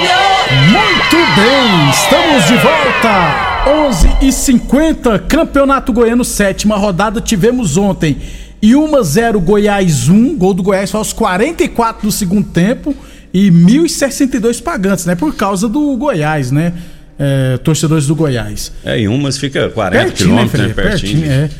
Muito 0.00 1.16
bem, 1.36 1.90
estamos 1.90 2.46
de 2.46 2.54
volta. 2.56 3.50
11 3.68 4.08
e 4.22 4.32
50 4.32 5.18
Campeonato 5.20 5.92
Goiano, 5.92 6.24
sétima 6.24 6.76
rodada, 6.76 7.20
tivemos 7.20 7.76
ontem. 7.76 8.16
E 8.62 8.74
1 8.74 8.96
a 8.96 9.02
0 9.02 9.40
Goiás 9.40 10.08
1, 10.08 10.36
gol 10.36 10.54
do 10.54 10.62
Goiás 10.62 10.94
aos 10.94 11.12
44 11.12 12.06
do 12.06 12.12
segundo 12.12 12.48
tempo 12.48 12.94
e 13.32 13.50
1.062 13.50 14.62
pagantes, 14.62 15.06
né? 15.06 15.14
Por 15.14 15.34
causa 15.34 15.68
do 15.68 15.96
Goiás, 15.96 16.50
né? 16.50 16.72
É, 17.18 17.58
torcedores 17.58 18.06
do 18.06 18.14
Goiás. 18.14 18.72
É, 18.84 18.98
em 18.98 19.08
umas 19.08 19.38
fica 19.38 19.68
40 19.68 20.04
Pertinho, 20.04 20.28
né, 20.30 20.48
quilômetros, 20.48 20.60
né? 20.60 20.74
Felipe? 20.74 20.82
Pertinho. 20.82 21.20
Pertinho, 21.20 21.32
é. 21.32 21.50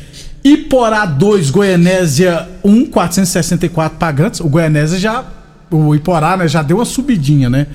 Iporá 0.43 1.05
2, 1.05 1.51
Goianésia 1.51 2.47
1, 2.63 2.87
464 2.87 3.97
pagantes. 3.97 4.39
O 4.39 4.49
Goianésia 4.49 4.99
já. 4.99 5.23
O 5.69 5.95
Iporá, 5.95 6.35
né, 6.35 6.47
já 6.47 6.61
deu 6.61 6.77
uma 6.77 6.85
subidinha, 6.85 7.49
né? 7.49 7.67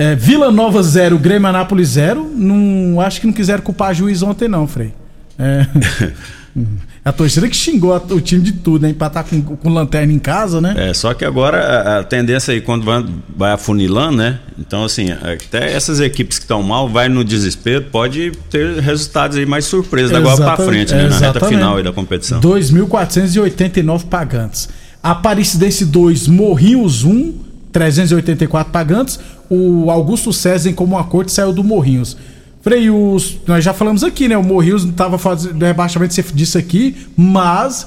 É, 0.00 0.14
Vila 0.14 0.50
Nova 0.50 0.82
0, 0.82 1.18
Grêmio 1.18 1.46
Anápolis 1.46 1.88
0. 1.88 2.32
Não, 2.34 2.98
acho 3.02 3.20
que 3.20 3.26
não 3.26 3.34
quiseram 3.34 3.62
culpar 3.62 3.94
juiz 3.94 4.22
ontem, 4.22 4.48
não, 4.48 4.66
Frei. 4.66 4.94
É. 5.38 5.66
a 7.04 7.12
torcida 7.12 7.46
que 7.46 7.54
xingou 7.54 7.94
o 7.94 8.18
time 8.18 8.40
de 8.40 8.52
tudo, 8.52 8.80
né? 8.84 8.88
Empatar 8.88 9.26
com, 9.26 9.42
com 9.42 9.68
lanterna 9.68 10.10
em 10.10 10.18
casa, 10.18 10.58
né? 10.58 10.74
É, 10.74 10.94
só 10.94 11.12
que 11.12 11.22
agora 11.22 11.98
a, 11.98 12.02
tendência 12.02 12.54
aí, 12.54 12.62
quando 12.62 12.82
vai, 12.82 13.04
vai 13.36 13.52
afunilando, 13.52 14.16
né? 14.16 14.38
Então, 14.58 14.84
assim, 14.84 15.10
até 15.10 15.70
essas 15.70 16.00
equipes 16.00 16.38
que 16.38 16.44
estão 16.44 16.62
mal, 16.62 16.88
vai 16.88 17.10
no 17.10 17.22
desespero, 17.22 17.84
pode 17.92 18.32
ter 18.48 18.80
resultados 18.80 19.36
aí 19.36 19.44
mais 19.44 19.66
surpresas 19.66 20.16
agora 20.16 20.36
pra 20.38 20.56
frente, 20.64 20.94
né? 20.94 21.10
Na 21.10 21.18
reta 21.18 21.44
final 21.44 21.76
aí 21.76 21.82
da 21.82 21.92
competição. 21.92 22.40
2.489 22.40 24.06
pagantes. 24.06 24.66
Aparecidense 25.02 25.84
2, 25.84 26.26
Morrinhos 26.26 27.04
1, 27.04 27.34
384 27.70 28.72
pagantes. 28.72 29.20
O 29.50 29.90
Augusto 29.90 30.32
César, 30.32 30.72
como 30.72 30.94
um 30.94 30.98
acordo, 30.98 31.30
saiu 31.30 31.52
do 31.52 31.64
Morrinhos. 31.64 32.16
Frei, 32.62 32.88
os, 32.88 33.36
nós 33.46 33.64
já 33.64 33.72
falamos 33.74 34.04
aqui, 34.04 34.28
né? 34.28 34.36
O 34.36 34.42
Morrinhos 34.44 34.84
não 34.84 34.92
estava 34.92 35.18
fazendo 35.18 35.60
rebaixamento, 35.62 36.14
você 36.14 36.24
disse 36.32 36.56
aqui, 36.56 36.94
mas 37.16 37.86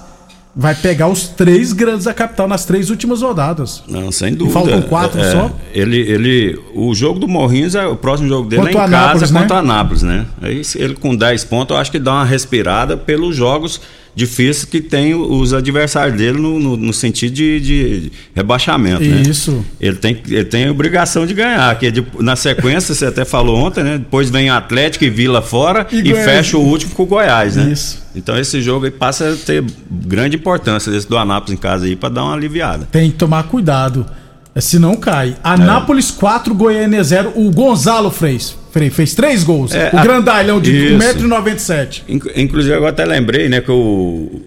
vai 0.55 0.75
pegar 0.75 1.07
os 1.07 1.27
três 1.29 1.73
grandes 1.73 2.05
da 2.05 2.13
capital 2.13 2.47
nas 2.47 2.65
três 2.65 2.89
últimas 2.89 3.21
rodadas. 3.21 3.83
Não, 3.87 4.11
sem 4.11 4.33
E 4.33 4.35
dúvida. 4.35 4.53
faltam 4.59 4.81
quatro 4.83 5.19
É, 5.19 5.31
só? 5.31 5.51
Ele, 5.73 5.97
ele, 5.97 6.59
o 6.75 6.93
jogo 6.93 7.19
do 7.19 7.27
Morrinhos, 7.27 7.75
é, 7.75 7.85
o 7.87 7.95
próximo 7.95 8.27
jogo 8.29 8.47
dele 8.49 8.63
Contra 8.63 8.81
é 8.81 8.87
em 8.87 8.89
casa 8.89 9.33
né? 9.33 9.41
contra 9.41 9.57
Anápolis, 9.59 10.03
né? 10.03 10.25
Aí 10.41 10.61
ele 10.75 10.95
com 10.95 11.15
10 11.15 11.43
pontos, 11.45 11.73
eu 11.75 11.81
acho 11.81 11.91
que 11.91 11.99
dá 11.99 12.13
uma 12.13 12.25
respirada 12.25 12.97
pelos 12.97 13.35
jogos 13.35 13.81
difíceis 14.15 14.63
que 14.65 14.79
tem 14.79 15.15
os 15.15 15.53
adversários 15.53 16.15
dele 16.17 16.37
no, 16.39 16.59
no- 16.59 16.77
no 16.77 16.93
sentido 16.93 17.33
de, 17.33 17.59
de 17.59 18.11
rebaixamento, 18.35 19.03
né? 19.03 19.23
Isso. 19.27 19.65
Ele 19.81 19.95
tem, 19.97 20.21
ele 20.27 20.45
tem 20.45 20.67
a 20.67 20.71
obrigação 20.71 21.25
de 21.25 21.33
ganhar, 21.33 21.77
que 21.79 21.87
é 21.87 21.91
de- 21.91 22.05
na 22.19 22.35
sequência, 22.35 22.93
você 22.93 23.05
até 23.07 23.25
falou 23.25 23.57
ontem, 23.57 23.83
né? 23.83 23.97
Depois 23.97 24.29
vem 24.29 24.49
Atlético 24.49 25.03
e 25.05 25.09
Vila 25.09 25.41
fora 25.41 25.87
E 25.91 25.99
e, 26.11 26.13
fecha 26.13 26.57
o 26.57 26.61
último 26.61 26.93
com 26.93 27.03
o 27.03 27.05
Goiás, 27.07 27.55
né? 27.55 27.71
Isso. 27.71 28.03
Então 28.15 28.37
esse 28.37 28.61
jogo 28.61 28.85
aí 28.85 28.91
passa 28.91 29.31
a 29.33 29.35
ter 29.35 29.63
grande 29.89 30.35
importância 30.35 30.91
desse 30.91 31.07
do 31.09 31.17
Anápolis 31.17 31.57
em 31.57 31.61
casa 31.61 31.85
aí 31.85 31.95
para 31.95 32.09
dar 32.09 32.23
uma 32.23 32.33
aliviada. 32.33 32.87
Tem 32.91 33.09
que 33.09 33.17
tomar 33.17 33.43
cuidado. 33.43 34.05
é, 34.53 34.61
Se 34.61 34.77
não 34.77 34.95
cai. 34.95 35.35
Anápolis 35.43 36.11
4, 36.11 36.53
Goiânia 36.53 37.03
0. 37.03 37.31
O 37.35 37.49
Gonzalo 37.49 38.11
fez. 38.11 38.55
Fez 38.91 39.13
três 39.13 39.43
gols. 39.43 39.73
É, 39.73 39.89
o 39.93 39.97
a- 39.99 40.01
grandalhão 40.03 40.59
de 40.59 40.71
Isso. 40.95 40.97
1,97m. 40.97 42.01
Inc- 42.09 42.31
Inclusive, 42.35 42.75
eu 42.75 42.87
até 42.87 43.05
lembrei, 43.05 43.47
né, 43.49 43.61
que 43.61 43.71
o, 43.71 43.75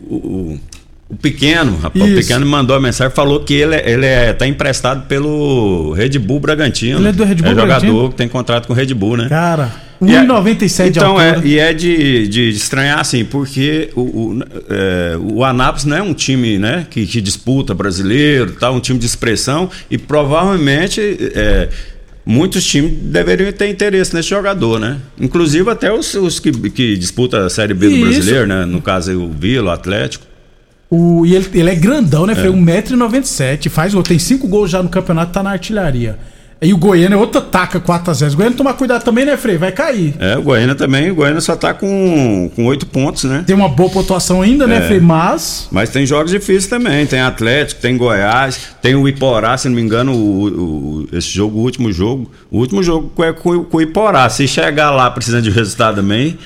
o, 0.08 0.58
o- 1.08 1.16
pequeno, 1.22 1.76
rapaz, 1.76 2.04
o 2.12 2.14
pequeno 2.16 2.44
me 2.44 2.50
mandou 2.50 2.74
a 2.74 2.80
mensagem, 2.80 3.14
falou 3.14 3.40
que 3.44 3.54
ele, 3.54 3.76
é- 3.76 3.90
ele 3.90 4.06
é, 4.06 4.32
tá 4.32 4.46
emprestado 4.46 5.06
pelo 5.06 5.92
Red 5.92 6.18
Bull 6.18 6.40
Bragantino. 6.40 6.98
Ele 6.98 7.08
é 7.08 7.12
do 7.12 7.22
Red 7.24 7.36
Bull 7.36 7.46
É 7.46 7.50
jogador 7.50 7.66
Bragantino? 7.66 8.08
que 8.10 8.14
tem 8.16 8.28
contrato 8.28 8.66
com 8.66 8.72
o 8.72 8.76
Red 8.76 8.92
Bull, 8.94 9.16
né? 9.16 9.28
Cara, 9.28 9.70
E 10.02 10.12
é- 10.14 10.20
1,97 10.20 10.90
de 10.90 10.98
Então, 10.98 11.20
é, 11.20 11.40
e 11.44 11.58
é 11.60 11.72
de, 11.72 12.26
de 12.28 12.48
estranhar, 12.50 12.98
assim, 12.98 13.24
porque 13.24 13.88
o, 13.94 14.00
o, 14.00 14.40
é, 14.68 15.16
o 15.18 15.44
Anápolis 15.44 15.84
não 15.84 15.96
é 15.96 16.02
um 16.02 16.12
time 16.12 16.58
né, 16.58 16.84
que, 16.90 17.06
que 17.06 17.20
disputa 17.20 17.72
brasileiro, 17.72 18.52
tá, 18.58 18.70
um 18.72 18.80
time 18.80 18.98
de 18.98 19.06
expressão, 19.06 19.70
e 19.90 19.96
provavelmente 19.96 21.00
é, 21.34 21.68
muitos 22.26 22.64
times 22.64 22.92
deveriam 22.92 23.52
ter 23.52 23.70
interesse 23.70 24.12
nesse 24.12 24.30
jogador, 24.30 24.80
né? 24.80 24.98
Inclusive 25.18 25.70
até 25.70 25.92
os, 25.92 26.12
os 26.14 26.40
que, 26.40 26.50
que 26.70 26.96
disputam 26.96 27.46
a 27.46 27.48
Série 27.48 27.72
B 27.72 27.88
do 27.88 27.94
Isso. 27.94 28.04
brasileiro, 28.04 28.46
né? 28.48 28.64
No 28.64 28.82
caso 28.82 29.10
aí, 29.10 29.16
o 29.16 29.30
Vila, 29.30 29.70
o 29.70 29.72
Atlético. 29.72 30.26
O, 30.90 31.24
e 31.24 31.34
ele, 31.34 31.46
ele 31.54 31.70
é 31.70 31.74
grandão, 31.74 32.26
né, 32.26 32.34
Frei? 32.34 32.50
1,97m, 32.50 33.68
faz 33.68 33.94
gol. 33.94 34.02
Tem 34.02 34.18
cinco 34.18 34.48
gols 34.48 34.70
já 34.70 34.82
no 34.82 34.88
campeonato, 34.88 35.32
tá 35.32 35.42
na 35.42 35.50
artilharia. 35.50 36.18
E 36.60 36.72
o 36.72 36.76
Goiânia 36.78 37.14
é 37.16 37.18
outra 37.18 37.38
taca 37.40 37.78
4x0. 37.78 38.32
O 38.32 38.36
Goiânia 38.36 38.56
tomar 38.56 38.72
cuidado 38.72 39.04
também, 39.04 39.26
né, 39.26 39.36
Frei? 39.36 39.58
Vai 39.58 39.72
cair. 39.72 40.14
É, 40.18 40.38
o 40.38 40.42
Goiânia 40.42 40.74
também, 40.74 41.10
o 41.10 41.14
Goiânia 41.14 41.40
só 41.42 41.54
tá 41.54 41.74
com, 41.74 42.50
com 42.56 42.64
8 42.64 42.86
pontos, 42.86 43.24
né? 43.24 43.44
Tem 43.46 43.54
uma 43.54 43.68
boa 43.68 43.90
pontuação 43.90 44.40
ainda, 44.40 44.66
né, 44.66 44.78
É. 44.78 44.80
Frei? 44.86 44.98
Mas. 45.00 45.68
Mas 45.70 45.90
tem 45.90 46.06
jogos 46.06 46.30
difíceis 46.30 46.66
também. 46.66 47.04
Tem 47.06 47.20
Atlético, 47.20 47.80
tem 47.82 47.96
Goiás, 47.98 48.58
tem 48.80 48.94
o 48.94 49.06
Iporá, 49.06 49.58
se 49.58 49.68
não 49.68 49.76
me 49.76 49.82
engano, 49.82 50.12
o, 50.14 50.46
o- 51.02 51.08
esse 51.12 51.28
jogo, 51.28 51.58
o 51.58 51.62
último 51.62 51.92
jogo. 51.92 52.30
O 52.50 52.58
último 52.58 52.82
jogo 52.82 53.12
é 53.22 53.32
com, 53.34 53.62
com 53.64 53.76
o 53.76 53.82
Iporá. 53.82 54.26
Se 54.30 54.48
chegar 54.48 54.90
lá 54.90 55.10
precisando 55.10 55.42
de 55.42 55.50
resultado 55.50 55.96
também, 55.96 56.38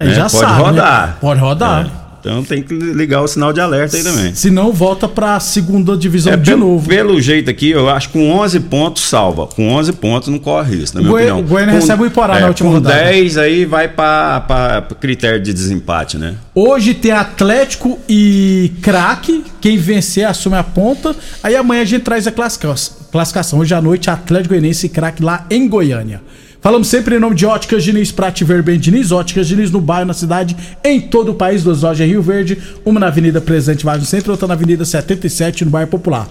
É, 0.00 0.06
né, 0.06 0.14
já 0.14 0.22
pode 0.22 0.32
sabe, 0.38 0.54
né? 0.54 0.58
rodar. 0.70 1.18
Pode 1.20 1.40
rodar. 1.40 1.86
É. 1.86 2.01
Então 2.24 2.44
tem 2.44 2.62
que 2.62 2.72
ligar 2.72 3.20
o 3.20 3.26
sinal 3.26 3.52
de 3.52 3.60
alerta 3.60 3.96
aí 3.96 4.04
também. 4.04 4.32
Se 4.32 4.48
não, 4.48 4.72
volta 4.72 5.08
pra 5.08 5.40
segunda 5.40 5.96
divisão 5.96 6.32
É, 6.32 6.36
de 6.36 6.50
pelo, 6.50 6.60
novo. 6.68 6.88
pelo 6.88 7.20
jeito 7.20 7.50
aqui, 7.50 7.70
eu 7.70 7.88
acho 7.90 8.08
que 8.10 8.12
com 8.14 8.30
11 8.30 8.60
pontos 8.60 9.02
salva. 9.02 9.48
Com 9.48 9.68
11 9.70 9.92
pontos 9.94 10.28
não 10.28 10.38
corre 10.38 10.76
risco, 10.76 10.96
na 10.98 11.02
minha 11.02 11.14
opinião. 11.14 11.40
o 11.40 11.42
Goiânia 11.42 11.74
Com- 11.74 11.80
recebe 11.80 12.02
o 12.04 12.06
Iporá 12.06 12.38
na 12.38 12.46
última 12.46 12.68
com 12.68 12.74
rodada. 12.76 12.94
10 12.94 13.36
aí 13.38 13.64
vai 13.64 13.88
para 13.88 14.86
critério 15.00 15.42
de 15.42 15.52
desempate, 15.52 16.16
né? 16.16 16.36
Hoje 16.54 16.94
tem 16.94 17.10
Atlético 17.10 17.98
e 18.08 18.70
Craque. 18.80 19.42
Quem 19.60 19.76
vencer 19.76 20.24
assume 20.24 20.54
a 20.56 20.62
ponta. 20.62 21.16
Aí 21.42 21.56
amanhã 21.56 21.82
a 21.82 21.84
gente 21.84 22.02
traz 22.02 22.26
a 22.28 22.30
classificação. 22.30 23.58
Hoje 23.58 23.74
à 23.74 23.82
noite, 23.82 24.08
Atlético 24.10 24.50
Goianiense 24.50 24.86
e 24.86 24.88
Craque 24.88 25.22
lá 25.22 25.44
em 25.50 25.66
Goiânia. 25.68 26.20
Falamos 26.62 26.86
sempre 26.86 27.16
em 27.16 27.18
nome 27.18 27.34
de 27.34 27.44
Óticas 27.44 27.82
Diniz, 27.82 28.12
pra 28.12 28.30
te 28.30 28.44
ver 28.44 28.62
bem 28.62 28.78
Diniz. 28.78 29.10
Óticas 29.10 29.48
Diniz 29.48 29.72
no 29.72 29.80
bairro, 29.80 30.06
na 30.06 30.14
cidade, 30.14 30.56
em 30.84 31.00
todo 31.00 31.32
o 31.32 31.34
país. 31.34 31.64
Duas 31.64 31.82
lojas 31.82 32.06
em 32.06 32.10
Rio 32.10 32.22
Verde. 32.22 32.56
Uma 32.84 33.00
na 33.00 33.08
Avenida 33.08 33.40
Presidente 33.40 33.84
Vargas 33.84 34.08
Centro, 34.08 34.30
outra 34.30 34.46
na 34.46 34.54
Avenida 34.54 34.84
77, 34.84 35.64
no 35.64 35.72
bairro 35.72 35.90
Popular. 35.90 36.28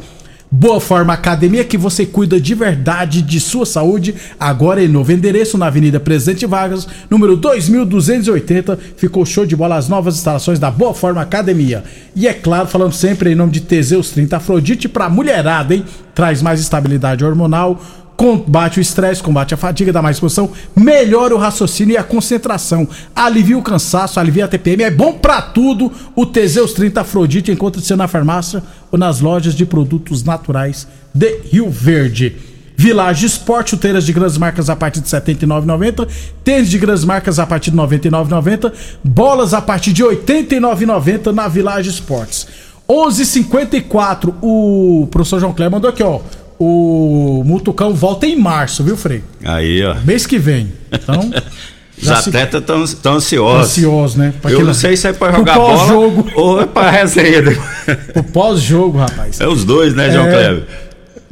Boa 0.49 0.79
Forma 0.79 1.11
Academia, 1.11 1.65
que 1.65 1.77
você 1.77 2.05
cuida 2.05 2.39
de 2.39 2.55
verdade 2.55 3.21
de 3.21 3.41
sua 3.41 3.65
saúde. 3.65 4.15
Agora 4.39 4.81
em 4.81 4.87
novo 4.87 5.11
endereço, 5.11 5.57
na 5.57 5.67
Avenida 5.67 5.99
Presidente 5.99 6.45
Vargas, 6.45 6.87
número 7.09 7.35
2280. 7.35 8.79
Ficou 8.95 9.25
show 9.25 9.45
de 9.45 9.55
bola 9.55 9.75
as 9.75 9.89
novas 9.89 10.15
instalações 10.15 10.59
da 10.59 10.71
Boa 10.71 10.93
Forma 10.93 11.21
Academia. 11.21 11.83
E 12.15 12.25
é 12.25 12.33
claro, 12.33 12.69
falando 12.69 12.93
sempre 12.93 13.31
em 13.31 13.35
nome 13.35 13.51
de 13.51 13.59
Teseus 13.59 14.11
30 14.11 14.37
Afrodite 14.37 14.87
pra 14.87 15.09
mulherada, 15.09 15.75
hein? 15.75 15.83
Traz 16.15 16.41
mais 16.41 16.61
estabilidade 16.61 17.23
hormonal. 17.25 17.81
Combate 18.21 18.77
o 18.77 18.81
estresse, 18.81 19.23
combate 19.23 19.55
a 19.55 19.57
fadiga, 19.57 19.91
dá 19.91 19.99
mais 19.99 20.17
disposição, 20.17 20.51
melhora 20.75 21.34
o 21.34 21.39
raciocínio 21.39 21.95
e 21.95 21.97
a 21.97 22.03
concentração, 22.03 22.88
alivia 23.15 23.57
o 23.57 23.63
cansaço, 23.63 24.19
alivia 24.19 24.45
a 24.45 24.47
TPM, 24.47 24.84
é 24.84 24.91
bom 24.91 25.13
pra 25.13 25.41
tudo. 25.41 25.91
O 26.15 26.23
Teseus 26.23 26.71
30 26.73 27.01
Afrodite 27.01 27.51
encontra-se 27.51 27.95
na 27.95 28.07
farmácia 28.07 28.62
ou 28.91 28.99
nas 28.99 29.21
lojas 29.21 29.55
de 29.55 29.65
produtos 29.65 30.23
naturais 30.23 30.88
de 31.12 31.39
Rio 31.51 31.71
Verde. 31.71 32.36
Village 32.77 33.25
Esporte, 33.25 33.71
chuteiras 33.71 34.05
de 34.05 34.13
grandes 34.13 34.38
marcas 34.38 34.69
a 34.69 34.75
partir 34.75 35.01
de 35.01 35.12
R$ 35.12 35.19
79,90, 35.19 36.07
tênis 36.43 36.69
de 36.69 36.77
grandes 36.77 37.03
marcas 37.03 37.39
a 37.39 37.47
partir 37.47 37.71
de 37.71 37.77
R$ 37.77 37.88
99,90, 37.88 38.71
bolas 39.03 39.51
a 39.51 39.63
partir 39.63 39.93
de 39.93 40.03
R$ 40.03 40.15
89,90 40.15 41.31
na 41.31 41.47
Village 41.47 41.89
Esportes. 41.89 42.45
11:54 42.88 44.34
o 44.41 45.07
professor 45.10 45.39
João 45.39 45.53
Cléber 45.53 45.71
mandou 45.71 45.89
aqui, 45.89 46.03
ó. 46.03 46.19
O 46.63 47.41
Mutucão 47.43 47.91
volta 47.91 48.28
em 48.28 48.36
março, 48.36 48.84
viu, 48.84 48.95
Frei? 48.95 49.24
Aí, 49.43 49.84
ó. 49.84 49.95
Mês 50.06 50.28
que 50.28 50.38
vem. 50.38 50.71
Então, 50.91 51.32
Os 51.97 52.04
se- 52.08 52.13
atletas 52.30 52.62
estão 52.62 52.86
tão 53.02 53.13
ansiosos. 53.15 53.71
Ansiosos, 53.71 54.15
né? 54.15 54.32
Pra 54.39 54.52
Eu 54.52 54.63
não 54.63 54.74
sei 54.76 54.95
se 54.95 55.08
é 55.08 55.13
pra 55.13 55.30
pro 55.30 55.38
jogar 55.39 55.56
bola 55.56 55.78
pós-jogo. 55.80 56.28
ou 56.36 56.62
é 56.62 56.67
pra 56.67 56.91
resenha. 56.91 57.41
o 58.15 58.21
pós-jogo, 58.21 59.00
rapaz. 59.00 59.41
É 59.41 59.47
os 59.47 59.65
dois, 59.65 59.95
né, 59.95 60.12
João 60.12 60.28
É. 60.28 60.32
Kleber? 60.32 60.63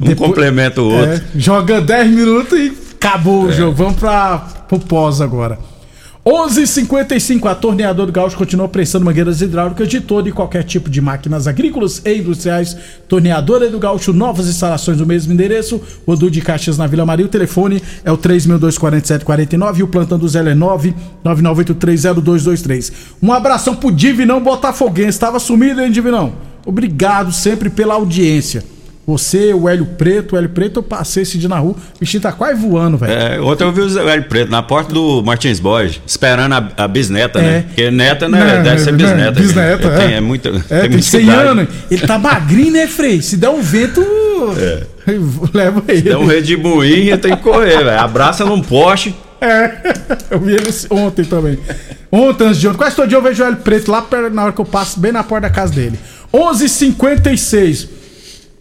Um 0.00 0.06
Depois- 0.06 0.30
complementa 0.30 0.82
o 0.82 0.92
outro. 0.92 1.12
É, 1.12 1.22
joga 1.36 1.80
10 1.80 2.10
minutos 2.10 2.58
e 2.58 2.72
acabou 2.96 3.44
o 3.44 3.50
É. 3.50 3.52
jogo. 3.52 3.72
Vamos 3.76 4.00
para 4.00 4.38
pro 4.68 4.80
pós 4.80 5.20
agora. 5.20 5.58
11:55 6.24 7.48
a 7.48 7.54
torneadora 7.54 8.06
do 8.06 8.12
Gaúcho 8.12 8.36
continua 8.36 8.68
prestando 8.68 9.06
mangueiras 9.06 9.40
hidráulicas 9.40 9.88
de 9.88 10.02
todo 10.02 10.28
e 10.28 10.32
qualquer 10.32 10.62
tipo 10.64 10.90
de 10.90 11.00
máquinas 11.00 11.46
agrícolas 11.46 12.02
e 12.04 12.18
industriais. 12.18 12.76
Torneadora 13.08 13.70
do 13.70 13.78
Gaúcho, 13.78 14.12
novas 14.12 14.46
instalações 14.46 14.98
no 14.98 15.06
mesmo 15.06 15.32
endereço. 15.32 15.80
O 16.04 16.12
Odu 16.12 16.30
de 16.30 16.42
Caxias 16.42 16.76
na 16.76 16.86
Vila 16.86 17.06
Maria. 17.06 17.24
O 17.24 17.28
telefone 17.28 17.82
é 18.04 18.12
o 18.12 18.18
3.24749 18.18 19.78
e 19.78 19.82
o 19.82 19.88
plantão 19.88 20.18
do 20.18 20.28
Zé 20.28 20.40
é 20.40 20.54
999830223. 21.24 22.92
Um 23.22 23.32
abração 23.32 23.74
pro 23.74 23.90
Divinão 23.90 24.42
Botafoguense. 24.42 25.08
Estava 25.08 25.38
sumido, 25.38 25.80
hein, 25.80 25.90
Divinão? 25.90 26.34
Obrigado 26.66 27.32
sempre 27.32 27.70
pela 27.70 27.94
audiência. 27.94 28.62
Você, 29.10 29.52
o 29.52 29.68
Hélio 29.68 29.84
Preto, 29.86 30.34
o 30.34 30.38
Hélio 30.38 30.50
Preto, 30.50 30.78
eu 30.78 30.82
passei 30.84 31.24
esse 31.24 31.36
dia 31.36 31.48
na 31.48 31.58
rua. 31.58 31.72
O 31.96 31.98
bichinho 31.98 32.22
tá 32.22 32.30
quase 32.30 32.60
voando, 32.60 32.96
velho. 32.96 33.12
É, 33.12 33.40
ontem 33.40 33.64
eu 33.64 33.72
vi 33.72 33.80
o 33.80 33.88
Velho 33.88 34.22
Preto 34.24 34.50
na 34.52 34.62
porta 34.62 34.92
do 34.94 35.20
Martins 35.24 35.58
Borges, 35.58 36.00
esperando 36.06 36.52
a, 36.52 36.68
a 36.76 36.86
bisneta, 36.86 37.40
É. 37.40 37.42
né? 37.42 37.64
Porque 37.66 37.90
neta, 37.90 38.28
né? 38.28 38.56
Não, 38.58 38.62
deve 38.62 38.78
ser 38.78 38.92
não, 38.92 38.98
bisneta. 38.98 39.32
bisneta, 39.32 39.88
é. 39.88 39.96
Tem, 39.98 40.14
é. 40.14 40.20
muito, 40.20 40.48
É, 40.48 40.52
tem 40.52 40.62
tem 40.82 40.90
muita 40.90 41.02
100 41.02 41.22
idade. 41.22 41.48
anos. 41.48 41.68
Ele 41.90 42.06
tá 42.06 42.18
magrinho, 42.18 42.72
né, 42.72 42.86
Frei? 42.86 43.20
Se 43.20 43.36
der 43.36 43.48
um 43.48 43.60
vento, 43.60 44.00
É. 44.56 44.82
leva 45.52 45.82
ele. 45.88 46.08
Dá 46.10 46.18
um 46.20 46.26
redemoinho, 46.26 47.18
tem 47.18 47.36
que 47.36 47.42
correr, 47.42 47.78
velho. 47.82 47.98
Abraça 48.00 48.44
num 48.44 48.62
poste. 48.62 49.12
É, 49.40 49.72
eu 50.30 50.38
vi 50.38 50.52
ele 50.54 50.70
ontem 50.90 51.24
também. 51.24 51.58
Ontem, 52.12 52.44
antes 52.46 52.60
de 52.60 52.68
ontem. 52.68 52.78
Quase 52.78 52.94
todo 52.94 53.08
dia 53.08 53.18
eu 53.18 53.22
vejo 53.22 53.42
o 53.42 53.46
Hélio 53.46 53.58
Preto 53.58 53.90
lá 53.90 54.06
na 54.32 54.44
hora 54.44 54.52
que 54.52 54.60
eu 54.60 54.64
passo, 54.64 55.00
bem 55.00 55.10
na 55.10 55.24
porta 55.24 55.48
da 55.48 55.52
casa 55.54 55.72
dele. 55.72 55.98
11:56 56.32 57.88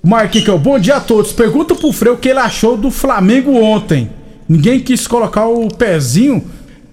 Marquinhos, 0.02 0.62
bom 0.62 0.80
dia 0.80 0.96
a 0.96 1.00
todos. 1.00 1.32
Pergunta 1.32 1.76
pro 1.76 1.92
Frei 1.92 2.12
o 2.12 2.18
que 2.18 2.30
ele 2.30 2.40
achou 2.40 2.78
do 2.78 2.90
Flamengo 2.90 3.54
ontem. 3.62 4.10
Ninguém 4.48 4.80
quis 4.80 5.06
colocar 5.06 5.46
o 5.46 5.68
pezinho. 5.68 6.44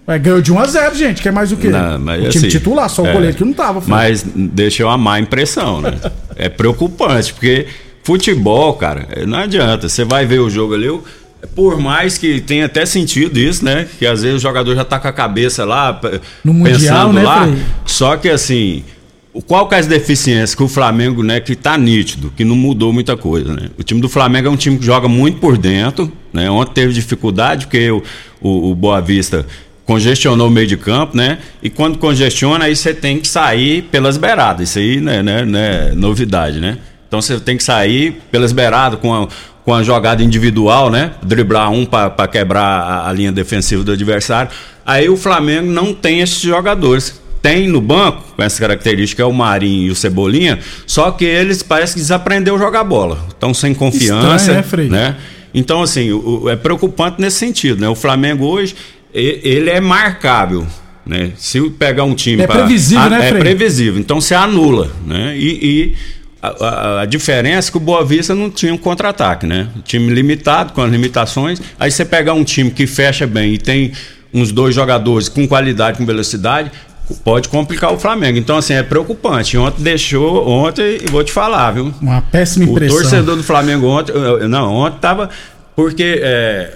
É, 0.06 0.18
ganhou 0.18 0.40
de 0.40 0.52
1 0.52 0.58
a 0.58 0.66
0 0.66 0.94
gente. 0.94 1.22
Quer 1.22 1.32
mais 1.32 1.50
o 1.50 1.56
quê? 1.56 1.68
Não, 1.68 1.98
mas 1.98 2.26
o 2.26 2.28
time 2.28 2.46
assim, 2.46 2.58
titular, 2.58 2.88
só 2.88 3.02
o 3.02 3.06
é, 3.06 3.12
goleiro 3.12 3.36
que 3.36 3.44
não 3.44 3.52
tava. 3.52 3.80
Frei. 3.80 3.96
Mas 3.96 4.24
deixou 4.34 4.86
uma 4.86 4.98
má 4.98 5.18
impressão, 5.18 5.80
né? 5.80 5.94
é 6.36 6.48
preocupante, 6.48 7.32
porque 7.32 7.66
futebol, 8.04 8.74
cara, 8.74 9.08
é, 9.10 9.24
não 9.24 9.38
adianta. 9.38 9.88
Você 9.88 10.04
vai 10.04 10.26
ver 10.26 10.40
o 10.40 10.50
jogo 10.50 10.74
ali, 10.74 10.88
por 11.54 11.78
mais 11.78 12.18
que 12.18 12.40
tenha 12.40 12.66
até 12.66 12.84
sentido 12.86 13.38
isso, 13.38 13.64
né? 13.64 13.88
Que 13.98 14.06
às 14.06 14.22
vezes 14.22 14.36
o 14.36 14.40
jogador 14.40 14.74
já 14.74 14.84
tá 14.84 14.98
com 14.98 15.08
a 15.08 15.12
cabeça 15.12 15.64
lá, 15.64 15.98
No 16.44 16.52
Mundial, 16.54 16.78
pensando 16.78 17.12
né, 17.14 17.22
lá. 17.22 17.42
Frei? 17.46 17.58
Só 17.84 18.16
que 18.16 18.28
assim, 18.28 18.84
qual 19.42 19.68
que 19.68 19.74
é 19.74 19.78
as 19.78 19.86
deficiências 19.86 20.54
que 20.54 20.62
o 20.62 20.68
Flamengo, 20.68 21.22
né, 21.22 21.40
que 21.40 21.54
tá 21.54 21.76
nítido, 21.76 22.32
que 22.36 22.44
não 22.44 22.56
mudou 22.56 22.92
muita 22.92 23.16
coisa, 23.16 23.52
né? 23.52 23.68
O 23.78 23.82
time 23.82 24.00
do 24.00 24.08
Flamengo 24.08 24.48
é 24.48 24.50
um 24.50 24.56
time 24.56 24.78
que 24.78 24.84
joga 24.84 25.08
muito 25.08 25.38
por 25.38 25.58
dentro, 25.58 26.10
né? 26.32 26.50
Ontem 26.50 26.72
teve 26.72 26.92
dificuldade 26.92 27.66
porque 27.66 27.90
o, 27.90 28.02
o, 28.40 28.70
o 28.70 28.74
Boa 28.74 29.00
Vista 29.00 29.46
congestionou 29.84 30.48
o 30.48 30.50
meio 30.50 30.66
de 30.66 30.76
campo, 30.76 31.16
né? 31.16 31.38
E 31.62 31.70
quando 31.70 31.98
congestiona, 31.98 32.64
aí 32.64 32.74
você 32.74 32.92
tem 32.92 33.20
que 33.20 33.28
sair 33.28 33.82
pelas 33.82 34.16
beiradas. 34.16 34.70
Isso 34.70 34.78
aí 34.78 35.00
né, 35.00 35.22
né, 35.22 35.44
né, 35.44 35.92
novidade, 35.94 36.60
né? 36.60 36.78
Então 37.06 37.22
você 37.22 37.38
tem 37.38 37.56
que 37.56 37.62
sair 37.62 38.20
pelas 38.30 38.52
beiradas 38.52 38.98
com 38.98 39.14
a, 39.14 39.28
com 39.64 39.72
a 39.72 39.82
jogada 39.82 40.22
individual, 40.22 40.90
né? 40.90 41.12
Driblar 41.22 41.70
um 41.70 41.84
para 41.84 42.26
quebrar 42.26 42.62
a, 42.62 43.08
a 43.08 43.12
linha 43.12 43.30
defensiva 43.30 43.84
do 43.84 43.92
adversário. 43.92 44.50
Aí 44.84 45.08
o 45.08 45.16
Flamengo 45.16 45.70
não 45.70 45.94
tem 45.94 46.20
esses 46.20 46.40
jogadores. 46.40 47.20
Tem 47.48 47.68
no 47.68 47.80
banco, 47.80 48.22
com 48.36 48.42
essa 48.42 48.58
característica, 48.60 49.22
é 49.22 49.26
o 49.26 49.32
Marinho 49.32 49.88
e 49.88 49.90
o 49.90 49.94
Cebolinha, 49.94 50.58
só 50.86 51.10
que 51.10 51.24
eles 51.24 51.62
parece 51.62 51.94
que 51.94 52.00
desaprendeu 52.00 52.56
a 52.56 52.58
jogar 52.58 52.84
bola. 52.84 53.24
Estão 53.28 53.52
sem 53.54 53.72
confiança, 53.74 54.36
Estranho, 54.36 54.56
né, 54.58 54.62
Frei? 54.62 54.88
né? 54.88 55.16
Então, 55.54 55.82
assim, 55.82 56.10
o- 56.12 56.48
é 56.50 56.56
preocupante 56.56 57.20
nesse 57.20 57.38
sentido, 57.38 57.80
né? 57.80 57.88
O 57.88 57.94
Flamengo 57.94 58.44
hoje, 58.46 58.74
ele 59.14 59.70
é 59.70 59.80
marcável, 59.80 60.66
né? 61.06 61.30
Se 61.36 61.60
pegar 61.70 62.04
um 62.04 62.14
time... 62.14 62.42
É 62.42 62.46
pra- 62.46 62.56
previsível, 62.56 63.04
Ah, 63.04 63.08
né, 63.10 63.26
É 63.26 63.28
Frei? 63.28 63.40
previsível, 63.40 64.00
então 64.00 64.20
você 64.20 64.34
anula, 64.34 64.90
né? 65.06 65.34
E... 65.36 65.48
e 65.62 65.94
a, 66.42 66.48
a- 66.48 67.00
a 67.02 67.06
diferença 67.06 67.68
é 67.68 67.72
que 67.72 67.76
o 67.76 67.80
Boa 67.80 68.04
Vista 68.04 68.34
não 68.34 68.50
tinha 68.50 68.72
um 68.72 68.76
contra-ataque, 68.76 69.46
né? 69.46 69.68
Time 69.84 70.12
limitado, 70.12 70.72
com 70.74 70.82
as 70.82 70.90
limitações. 70.90 71.60
Aí 71.80 71.90
você 71.90 72.04
pegar 72.04 72.34
um 72.34 72.44
time 72.44 72.70
que 72.70 72.86
fecha 72.86 73.26
bem 73.26 73.54
e 73.54 73.58
tem 73.58 73.92
uns 74.34 74.52
dois 74.52 74.74
jogadores 74.74 75.28
com 75.28 75.48
qualidade, 75.48 75.96
com 75.98 76.04
velocidade, 76.04 76.70
pode 77.24 77.48
complicar 77.48 77.92
o 77.92 77.98
Flamengo. 77.98 78.38
Então, 78.38 78.56
assim, 78.56 78.74
é 78.74 78.82
preocupante. 78.82 79.56
Ontem 79.56 79.82
deixou, 79.82 80.46
ontem, 80.48 80.98
e 81.06 81.10
vou 81.10 81.22
te 81.22 81.32
falar, 81.32 81.70
viu? 81.72 81.92
Uma 82.00 82.20
péssima 82.22 82.66
O 82.66 82.70
impressão. 82.70 82.98
torcedor 83.00 83.36
do 83.36 83.42
Flamengo 83.42 83.86
ontem, 83.86 84.12
não, 84.48 84.72
ontem 84.72 84.98
tava 85.00 85.30
porque 85.74 86.20
é, 86.22 86.72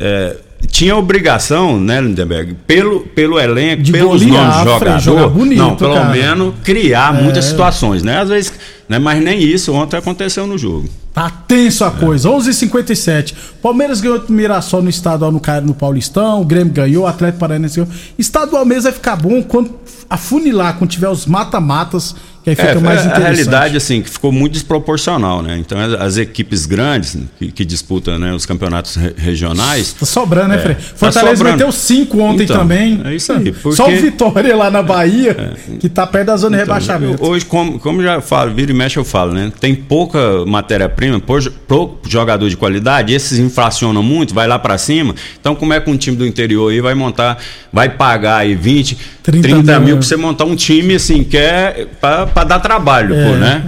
é, 0.00 0.36
tinha 0.68 0.96
obrigação, 0.96 1.78
né, 1.78 2.00
Lindenberg, 2.00 2.54
pelo, 2.66 3.00
pelo 3.00 3.38
elenco, 3.38 3.82
De 3.82 3.92
pelos 3.92 4.20
nomes 4.26 4.56
de 4.56 4.62
Frei, 4.62 4.98
jogador, 4.98 5.00
jogar 5.00 5.28
bonito, 5.28 5.58
não, 5.58 5.76
pelo 5.76 5.94
cara. 5.94 6.08
menos 6.10 6.54
criar 6.64 7.14
É. 7.16 7.22
muitas 7.22 7.44
situações, 7.44 8.02
né? 8.02 8.18
Às 8.20 8.28
vezes, 8.28 8.52
né, 8.88 8.98
mas 8.98 9.22
nem 9.22 9.38
isso 9.40 9.72
ontem 9.72 9.96
aconteceu 9.96 10.46
no 10.46 10.58
jogo. 10.58 10.88
Tá 11.16 11.30
tenso 11.30 11.82
a 11.82 11.90
coisa. 11.90 12.28
11:57. 12.28 13.34
Palmeiras 13.62 14.02
ganhou 14.02 14.18
do 14.18 14.30
Mirassol 14.30 14.82
no 14.82 14.90
estadual 14.90 15.32
no, 15.32 15.40
no 15.64 15.74
Paulistão. 15.74 16.42
O 16.42 16.44
Grêmio 16.44 16.74
ganhou. 16.74 17.04
O 17.04 17.06
Atlético 17.06 17.40
Paranaense 17.40 17.76
ganhou. 17.76 17.90
Estadual 18.18 18.66
mesmo 18.66 18.82
vai 18.82 18.92
ficar 18.92 19.16
bom 19.16 19.42
quando 19.42 19.74
afunilar, 20.10 20.76
quando 20.76 20.90
tiver 20.90 21.08
os 21.08 21.24
mata-matas, 21.24 22.14
que 22.46 22.50
aí 22.50 22.56
fica 22.56 22.68
É, 22.68 22.74
mais 22.78 23.00
a 23.00 23.04
interessante. 23.06 23.22
realidade 23.24 23.76
assim 23.76 24.00
que 24.00 24.08
ficou 24.08 24.30
muito 24.30 24.52
desproporcional, 24.52 25.42
né? 25.42 25.58
Então 25.58 25.76
as, 26.00 26.16
equipes 26.16 26.64
grandes 26.64 27.16
que, 27.40 27.50
que 27.50 27.64
disputam 27.64 28.20
né, 28.20 28.32
os 28.32 28.46
campeonatos 28.46 28.94
re- 28.94 29.14
regionais 29.16 29.92
Tá 29.94 30.06
sobrando, 30.06 30.48
né, 30.50 30.54
É, 30.54 30.58
Frei? 30.58 30.74
tá 30.76 30.80
Fortaleza 30.94 31.36
sobrando. 31.38 31.56
meteu 31.58 31.72
cinco 31.72 32.20
ontem 32.20 32.44
Então, 32.44 32.58
também. 32.58 33.00
É 33.04 33.14
isso 33.16 33.32
aí. 33.32 33.50
Porque... 33.50 33.68
É. 33.68 33.72
Só 33.72 33.88
o 33.88 33.96
Vitória 33.96 34.54
lá 34.54 34.70
na 34.70 34.80
Bahia, 34.80 35.54
que 35.80 35.88
tá 35.88 36.06
perto 36.06 36.26
da 36.28 36.36
zona 36.36 36.56
de 36.56 36.62
Então, 36.62 36.74
rebaixamento. 36.76 37.24
Hoje, 37.26 37.44
como, 37.44 37.80
como 37.80 38.00
já 38.00 38.20
falo, 38.20 38.54
vira 38.54 38.70
e 38.70 38.74
mexe 38.74 38.96
eu 38.96 39.04
falo, 39.04 39.32
né? 39.32 39.50
Tem 39.58 39.74
pouca 39.74 40.46
matéria-prima, 40.46 41.18
pouco 41.18 41.50
pouco 41.66 42.08
jogador 42.08 42.48
de 42.48 42.56
qualidade, 42.56 43.12
esses 43.12 43.40
inflacionam 43.40 44.02
muito, 44.04 44.32
vai 44.32 44.46
lá 44.46 44.56
pra 44.58 44.78
cima. 44.78 45.14
Então, 45.40 45.56
como 45.56 45.72
é 45.72 45.80
que 45.80 45.90
um 45.90 45.96
time 45.96 46.16
do 46.16 46.24
interior 46.24 46.70
aí 46.70 46.80
vai 46.80 46.94
montar, 46.94 47.38
vai 47.72 47.88
pagar 47.88 48.36
aí 48.38 48.54
20, 48.54 48.96
30 49.24 49.42
30, 49.48 49.56
mil, 49.62 49.64
mil 49.64 49.94
né? 49.96 50.00
pra 50.00 50.02
você 50.08 50.16
montar 50.16 50.44
um 50.44 50.54
time 50.54 50.94
assim, 50.94 51.24
que 51.24 51.36
é 51.36 51.86
pra, 52.00 52.26
pra 52.36 52.44
dar 52.44 52.60
trabalho, 52.60 53.14
É. 53.14 53.24
pô, 53.24 53.36
né? 53.36 53.62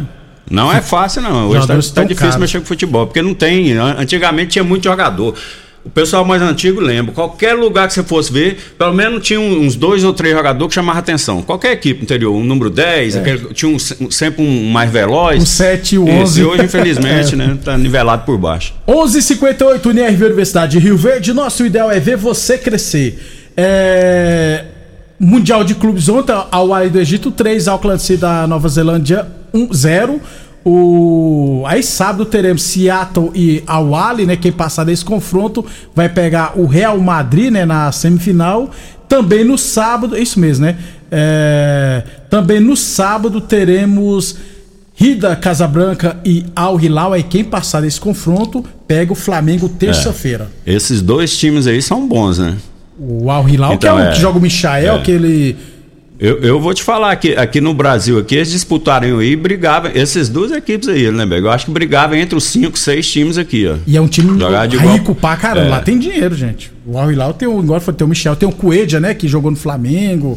Não 0.50 0.70
é 0.70 0.82
fácil, 0.82 1.22
não. 1.22 1.46
Hoje 1.48 1.54
tá, 1.54 1.60
Jogadores 1.62 1.90
tá 1.90 2.02
difícil 2.02 2.26
caros. 2.26 2.36
mexer 2.40 2.60
com 2.60 2.66
futebol, 2.66 3.06
porque 3.06 3.22
não 3.22 3.32
tem. 3.32 3.72
an- 3.72 3.96
Antigamente 3.98 4.50
tinha 4.52 4.64
muito 4.64 4.84
jogador. 4.84 5.34
O 5.84 5.88
pessoal 5.90 6.22
mais 6.22 6.42
antigo 6.42 6.80
lembra. 6.80 7.12
Qualquer 7.14 7.54
lugar 7.54 7.86
que 7.88 7.94
você 7.94 8.02
fosse 8.02 8.30
ver, 8.30 8.74
pelo 8.76 8.92
menos 8.92 9.26
tinha 9.26 9.40
um, 9.40 9.60
uns 9.62 9.74
dois 9.74 10.04
ou 10.04 10.12
três 10.12 10.34
jogadores 10.34 10.68
que 10.68 10.74
chamavam 10.74 10.98
atenção. 11.00 11.40
Qualquer 11.40 11.72
equipe 11.72 12.02
interior, 12.02 12.34
um 12.34 12.44
número 12.44 12.68
10, 12.68 13.16
aquele- 13.16 13.54
tinha 13.54 13.70
um- 13.70 13.76
um- 14.00 14.10
sempre 14.10 14.42
um 14.44 14.70
mais 14.70 14.90
veloz. 14.90 15.38
É. 15.38 15.42
O 15.42 15.46
7 15.46 15.94
e 15.94 15.98
o 15.98 16.06
Esse 16.08 16.18
11. 16.22 16.44
hoje, 16.44 16.64
infelizmente, 16.64 17.32
É. 17.34 17.36
né? 17.36 17.58
Tá 17.64 17.78
nivelado 17.78 18.24
por 18.26 18.36
baixo. 18.36 18.74
11:58 18.86 19.86
UNIRV 19.88 20.24
Universidade 20.26 20.72
de 20.72 20.78
Rio 20.78 20.96
Verde. 20.96 21.32
Nosso 21.32 21.64
ideal 21.64 21.90
é 21.90 21.98
ver 21.98 22.16
você 22.18 22.58
crescer. 22.58 23.18
É... 23.56 24.64
Mundial 25.18 25.64
de 25.64 25.74
Clubes 25.74 26.08
ontem, 26.08 26.32
ao 26.50 26.68
Wally 26.68 26.90
do 26.90 27.00
Egito 27.00 27.30
3, 27.30 27.66
Auckland 27.68 28.00
City 28.00 28.20
da 28.20 28.46
Nova 28.46 28.68
Zelândia 28.68 29.26
1 29.52 29.72
0. 29.72 30.20
O... 30.64 31.64
Aí 31.66 31.82
sábado 31.82 32.24
teremos 32.24 32.62
Seattle 32.62 33.30
e 33.34 33.62
Awali, 33.66 34.26
né? 34.26 34.36
Quem 34.36 34.52
passar 34.52 34.84
desse 34.84 35.04
confronto 35.04 35.64
vai 35.94 36.08
pegar 36.08 36.52
o 36.56 36.66
Real 36.66 36.98
Madrid, 36.98 37.50
né? 37.50 37.64
Na 37.64 37.90
semifinal. 37.90 38.70
Também 39.08 39.44
no 39.44 39.56
sábado, 39.56 40.14
é 40.14 40.20
isso 40.20 40.38
mesmo, 40.38 40.66
né? 40.66 40.76
É, 41.10 42.02
Também 42.28 42.60
no 42.60 42.76
sábado 42.76 43.40
teremos 43.40 44.36
Rida 44.94 45.34
Casabranca 45.34 46.18
e 46.24 46.44
Al 46.54 46.78
Hilal. 46.78 47.14
Aí 47.14 47.22
quem 47.22 47.42
passar 47.42 47.80
desse 47.80 48.00
confronto 48.00 48.64
pega 48.86 49.12
o 49.12 49.16
Flamengo 49.16 49.68
terça-feira. 49.68 50.50
Esses 50.66 51.00
dois 51.00 51.36
times 51.36 51.66
aí 51.66 51.80
são 51.80 52.06
bons, 52.06 52.38
né? 52.38 52.56
O 52.98 53.30
Al 53.30 53.48
Hilal, 53.48 53.74
Então, 53.74 53.96
que 53.96 54.00
é 54.02 54.04
o 54.06 54.08
é. 54.08 54.12
que 54.12 54.20
joga 54.20 54.38
o 54.38 54.42
Michael, 54.42 54.96
É. 54.96 54.98
que 55.02 55.10
ele. 55.10 55.56
Eu, 56.20 56.38
eu 56.40 56.60
vou 56.60 56.74
te 56.74 56.82
falar 56.82 57.14
que 57.14 57.36
aqui 57.36 57.60
no 57.60 57.72
Brasil, 57.72 58.18
aqui, 58.18 58.34
eles 58.34 58.50
disputaram 58.50 59.20
aí 59.20 59.30
e 59.32 59.36
brigavam. 59.36 59.88
Essas 59.94 60.28
duas 60.28 60.50
equipes 60.50 60.88
aí, 60.88 61.08
né, 61.12 61.24
Bego? 61.24 61.46
Eu 61.46 61.52
acho 61.52 61.66
que 61.66 61.70
brigavam 61.70 62.16
entre 62.16 62.36
os 62.36 62.42
cinco, 62.42 62.76
seis 62.76 63.08
times 63.08 63.38
aqui, 63.38 63.68
ó. 63.68 63.76
E 63.86 63.96
é 63.96 64.00
um 64.00 64.08
time 64.08 64.36
Jogar 64.36 64.66
de 64.66 64.74
igual- 64.76 64.94
rico 64.94 65.14
pra 65.14 65.36
caramba. 65.36 65.66
É. 65.66 65.70
Lá 65.70 65.80
tem 65.80 65.96
dinheiro, 65.96 66.34
gente. 66.34 66.72
O 66.84 66.98
Al 66.98 67.12
Hilal 67.12 67.32
tem 67.34 67.46
o. 67.46 67.56
Agora 67.60 67.80
foi 67.80 67.94
ter 67.94 68.02
o 68.02 68.08
Michel, 68.08 68.34
tem 68.34 68.48
o 68.48 68.52
Coelho, 68.52 68.98
né? 68.98 69.14
Que 69.14 69.28
jogou 69.28 69.48
no 69.50 69.56
Flamengo. 69.56 70.36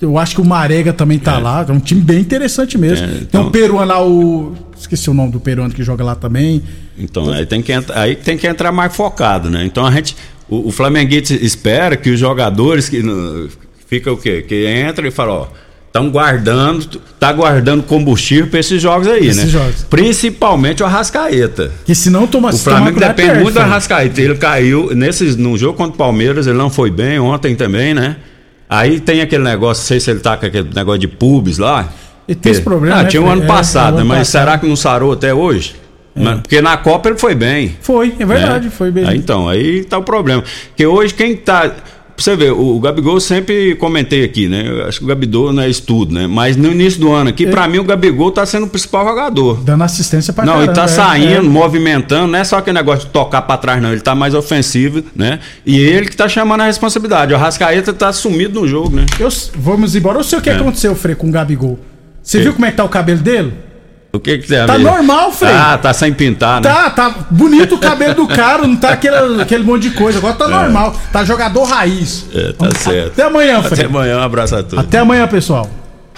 Eu 0.00 0.16
acho 0.16 0.36
que 0.36 0.40
o 0.40 0.44
Marega 0.44 0.94
também 0.94 1.18
tá 1.18 1.36
lá. 1.38 1.66
É 1.68 1.72
um 1.72 1.80
time 1.80 2.00
bem 2.00 2.20
interessante 2.20 2.78
mesmo. 2.78 3.04
É, 3.04 3.08
Tem 3.10 3.18
então- 3.22 3.48
um 3.48 3.50
peruano 3.50 3.86
lá, 3.86 4.02
o. 4.02 4.54
Esqueci 4.78 5.10
o 5.10 5.14
nome 5.14 5.32
do 5.32 5.40
peruano 5.40 5.74
que 5.74 5.82
joga 5.82 6.02
lá 6.04 6.14
também. 6.14 6.62
Então, 6.96 7.28
aí 7.30 7.44
tem 7.44 7.60
que, 7.60 7.72
entrar, 7.72 7.98
aí 8.00 8.14
tem 8.16 8.38
que 8.38 8.46
entrar 8.46 8.72
mais 8.72 8.96
focado, 8.96 9.50
né? 9.50 9.62
Então 9.66 9.84
a 9.84 9.90
gente. 9.90 10.16
O, 10.48 10.68
o 10.68 10.70
Flamenguite 10.72 11.34
espera 11.44 11.96
que 11.96 12.10
os 12.10 12.18
jogadores 12.18 12.88
que. 12.88 13.02
fica 13.86 14.10
o 14.12 14.16
quê? 14.16 14.42
Que 14.46 14.66
entra 14.66 15.06
e 15.06 15.10
fala, 15.10 15.32
ó. 15.32 15.46
Estão 15.88 16.10
guardando, 16.10 16.84
tá 17.18 17.32
guardando 17.32 17.82
combustível 17.82 18.46
para 18.48 18.60
esses 18.60 18.80
jogos 18.80 19.08
aí, 19.08 19.26
Esses 19.26 19.44
né? 19.44 19.50
jogos. 19.50 19.86
Principalmente 19.88 20.82
o 20.82 20.86
Arrascaeta. 20.86 21.72
Que 21.86 21.94
se 21.94 22.10
não 22.10 22.26
toma 22.26 22.48
O 22.48 22.52
tomar 22.52 22.62
Flamengo 22.62 22.92
cuidado, 22.92 23.16
depende 23.16 23.38
muito 23.42 23.54
do. 23.54 23.60
Arrascaeta. 23.60 24.20
Ele 24.20 24.34
caiu 24.36 24.94
nesse, 24.94 25.24
no 25.38 25.56
jogo 25.56 25.78
contra 25.78 25.94
o 25.94 25.96
Palmeiras, 25.96 26.46
ele 26.46 26.58
não 26.58 26.68
foi 26.68 26.90
bem, 26.90 27.18
ontem 27.18 27.54
também, 27.56 27.94
né? 27.94 28.16
Aí 28.68 29.00
tem 29.00 29.22
aquele 29.22 29.42
negócio, 29.42 29.80
não 29.80 29.86
sei 29.88 29.98
se 29.98 30.10
ele 30.10 30.20
tá 30.20 30.36
com 30.36 30.44
aquele 30.44 30.68
negócio 30.74 31.00
de 31.00 31.08
pubs 31.08 31.56
lá. 31.56 31.90
Ele 32.28 32.34
tem 32.38 32.52
esse 32.52 32.60
Que- 32.60 32.64
problema, 32.66 32.96
Ah, 32.96 33.02
né, 33.04 33.08
tinha 33.08 33.22
um 33.22 33.30
ano 33.30 33.42
É, 33.44 33.46
passado, 33.46 33.86
é, 33.86 33.90
o 33.92 33.94
né? 33.94 34.00
ano 34.02 34.08
mas 34.10 34.18
passado. 34.18 34.42
será 34.42 34.58
que 34.58 34.66
não 34.66 34.76
sarou 34.76 35.12
até 35.14 35.32
hoje? 35.32 35.74
Mas- 36.24 36.40
Porque 36.40 36.60
na 36.60 36.76
Copa 36.76 37.08
ele 37.10 37.18
foi 37.18 37.34
bem. 37.34 37.76
Foi, 37.80 38.14
é 38.18 38.24
verdade, 38.26 38.66
né? 38.66 38.70
foi 38.70 38.90
bem. 38.90 39.06
Aí, 39.06 39.16
então, 39.18 39.48
aí 39.48 39.84
tá 39.84 39.98
o 39.98 40.02
problema. 40.02 40.42
Porque 40.68 40.86
hoje 40.86 41.14
quem 41.14 41.36
tá. 41.36 41.70
Pra 42.18 42.24
você 42.24 42.34
ver, 42.34 42.50
o, 42.50 42.80
Gabigol 42.80 43.20
sempre 43.20 43.76
comentei 43.76 44.24
aqui, 44.24 44.48
né? 44.48 44.64
Eu 44.66 44.86
acho 44.88 44.98
que 44.98 45.04
o 45.04 45.06
Gabigol 45.06 45.52
não 45.52 45.62
é 45.62 45.68
isso 45.68 45.84
tudo, 45.84 46.12
né? 46.12 46.26
Mas 46.26 46.56
no 46.56 46.72
início 46.72 46.98
do 47.00 47.12
ano 47.12 47.30
aqui, 47.30 47.46
pra 47.46 47.68
mim, 47.68 47.78
o 47.78 47.84
Gabigol 47.84 48.32
tá 48.32 48.44
sendo 48.44 48.66
o 48.66 48.68
principal 48.68 49.06
jogador. 49.06 49.60
Dando 49.62 49.84
assistência 49.84 50.32
pra 50.32 50.44
Não, 50.44 50.54
caramba. 50.54 50.72
ele 50.72 50.74
tá 50.74 50.82
é, 50.82 50.88
saindo, 50.88 51.36
é. 51.36 51.40
movimentando, 51.48 52.26
não 52.32 52.36
é 52.40 52.42
só 52.42 52.56
aquele 52.58 52.74
negócio 52.76 53.06
de 53.06 53.12
tocar 53.12 53.42
pra 53.42 53.56
trás, 53.56 53.80
não. 53.80 53.92
Ele 53.92 54.00
tá 54.00 54.16
mais 54.16 54.34
ofensivo, 54.34 55.00
né? 55.14 55.38
E 55.64 55.78
ele 55.78 56.06
que 56.08 56.16
tá 56.16 56.28
chamando 56.28 56.62
a 56.62 56.64
responsabilidade. 56.64 57.32
O 57.32 57.36
Rascaeta 57.36 57.92
tá 57.92 58.12
sumido 58.12 58.62
no 58.62 58.66
jogo, 58.66 58.96
né? 58.96 59.06
Eu, 59.20 59.28
vamos 59.54 59.94
embora. 59.94 60.18
Eu 60.18 60.24
sei 60.24 60.40
o 60.40 60.42
que 60.42 60.50
É. 60.50 60.56
aconteceu, 60.56 60.96
Frei, 60.96 61.14
com 61.14 61.28
o 61.28 61.30
Gabigol. 61.30 61.78
Você 62.20 62.40
viu 62.40 62.52
como 62.52 62.66
é 62.66 62.72
que 62.72 62.76
tá 62.78 62.82
o 62.84 62.88
cabelo 62.88 63.20
dele? 63.20 63.52
O 64.18 64.20
que 64.20 64.38
que 64.38 64.54
a 64.54 64.66
Tá 64.66 64.76
normal, 64.78 65.30
Frei. 65.30 65.52
Ah, 65.52 65.78
tá 65.80 65.92
sem 65.92 66.12
pintar, 66.12 66.60
né? 66.60 66.68
Tá, 66.68 66.90
tá 66.90 67.14
bonito 67.30 67.76
o 67.76 67.78
cabelo 67.78 68.14
do 68.14 68.26
cara, 68.26 68.66
não 68.66 68.74
tá 68.76 68.90
aquele, 68.90 69.40
aquele 69.40 69.62
monte 69.62 69.82
de 69.82 69.90
coisa. 69.92 70.18
Agora 70.18 70.34
tá 70.34 70.48
normal. 70.48 70.94
Tá 71.12 71.24
jogador 71.24 71.62
raiz. 71.62 72.26
É, 72.34 72.52
tá 72.52 72.66
certo. 72.76 73.12
Até 73.12 73.22
amanhã, 73.22 73.62
Frei. 73.62 73.78
Até 73.78 73.84
amanhã, 73.86 74.18
um 74.18 74.22
abraço 74.22 74.56
a 74.56 74.62
todos. 74.62 74.84
Até 74.84 74.98
amanhã, 74.98 75.26
pessoal. 75.28 75.70